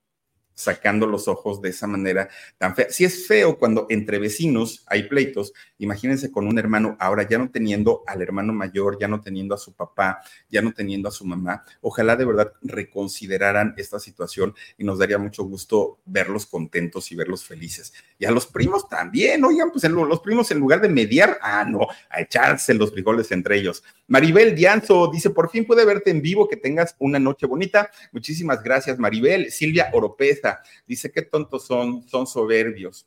[0.59, 2.29] sacando los ojos de esa manera
[2.59, 2.89] tan fea.
[2.91, 7.49] Si es feo cuando entre vecinos hay pleitos, imagínense con un hermano ahora ya no
[7.49, 10.19] teniendo al hermano mayor, ya no teniendo a su papá,
[10.51, 11.65] ya no teniendo a su mamá.
[11.81, 17.45] Ojalá de verdad reconsideraran esta situación y nos daría mucho gusto verlos contentos y verlos
[17.45, 17.93] felices.
[18.19, 21.87] Y a los primos también, oigan, pues los primos en lugar de mediar, ah, no,
[22.11, 23.85] a echarse los frijoles entre ellos.
[24.09, 27.91] Maribel Dianzo dice, por fin pude verte en vivo, que tengas una noche bonita.
[28.11, 29.53] Muchísimas gracias, Maribel.
[29.53, 30.48] Silvia Oropeza
[30.87, 33.07] dice, qué tontos son, son soberbios.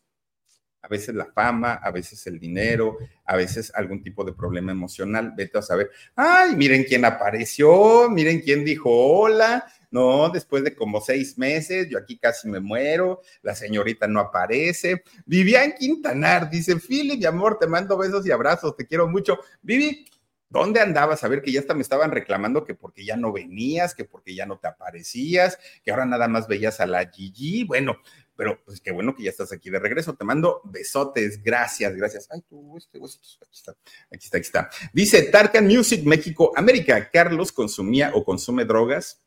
[0.84, 5.34] A veces la fama, a veces el dinero, a veces algún tipo de problema emocional.
[5.38, 9.64] Vete a saber, ay, miren quién apareció, miren quién dijo hola.
[9.92, 15.04] No, después de como seis meses, yo aquí casi me muero, la señorita no aparece.
[15.26, 19.38] Vivian Quintanar dice, Philip, mi amor, te mando besos y abrazos, te quiero mucho.
[19.62, 20.08] Vivi,
[20.52, 21.24] ¿Dónde andabas?
[21.24, 24.36] A ver que ya hasta me estaban reclamando que porque ya no venías, que porque
[24.36, 27.64] ya no te aparecías, que ahora nada más veías a la Gigi.
[27.64, 27.98] Bueno,
[28.36, 30.14] pero pues qué bueno que ya estás aquí de regreso.
[30.14, 32.28] Te mando besotes, gracias, gracias.
[32.30, 33.08] Ay, tú, este, aquí
[33.54, 33.72] está,
[34.12, 34.70] aquí está, aquí está.
[34.92, 39.24] Dice Tarkan Music México, América, Carlos consumía o consume drogas.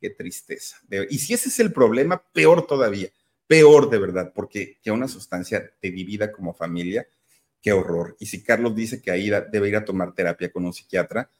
[0.00, 0.78] Qué tristeza.
[1.10, 3.10] Y si ese es el problema, peor todavía,
[3.46, 7.06] peor de verdad, porque que una sustancia te divida como familia,
[7.62, 8.16] qué horror.
[8.18, 11.30] Y si Carlos dice que ahí debe ir a tomar terapia con un psiquiatra,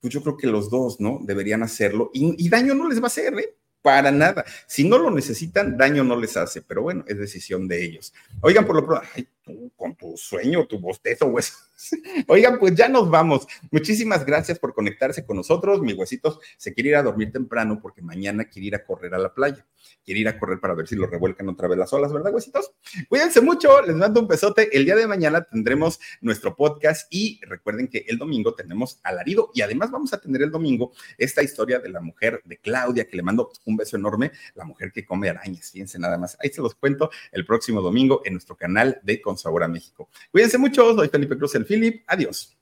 [0.00, 1.20] pues yo creo que los dos, ¿no?
[1.22, 3.54] Deberían hacerlo y, daño no les va a hacer, ¿eh?
[3.82, 4.44] para nada.
[4.66, 8.14] Si no lo necesitan, daño no les hace, pero bueno, es decisión de ellos.
[8.40, 9.06] Oigan, por lo pronto,
[9.42, 11.54] tú con tu sueño, tu bostezo, hueso.
[12.28, 13.46] Oigan, pues ya nos vamos.
[13.70, 15.80] Muchísimas gracias por conectarse con nosotros.
[15.80, 19.18] Mi huesitos se quiere ir a dormir temprano porque mañana quiere ir a correr a
[19.18, 19.66] la playa.
[20.04, 22.72] Quiere ir a correr para ver si lo revuelcan otra vez las olas, ¿verdad, huesitos?
[23.08, 24.76] Cuídense mucho, les mando un besote.
[24.76, 29.62] El día de mañana tendremos nuestro podcast y recuerden que el domingo tenemos alarido y
[29.62, 33.22] además vamos a tener el domingo esta historia de la mujer de Claudia, que le
[33.22, 36.36] mando un beso enorme, la mujer que come arañas, fíjense nada más.
[36.40, 40.10] Ahí se los cuento el próximo domingo en nuestro canal de Con Sabor a México.
[40.30, 42.04] Cuídense mucho, soy Felipe Cruz, el Philip.
[42.06, 42.54] Adiós.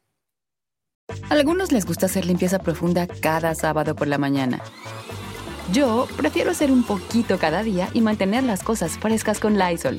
[1.28, 4.62] algunos les gusta hacer limpieza profunda cada sábado por la mañana.
[5.72, 9.98] Yo prefiero hacer un poquito cada día y mantener las cosas frescas con Lysol.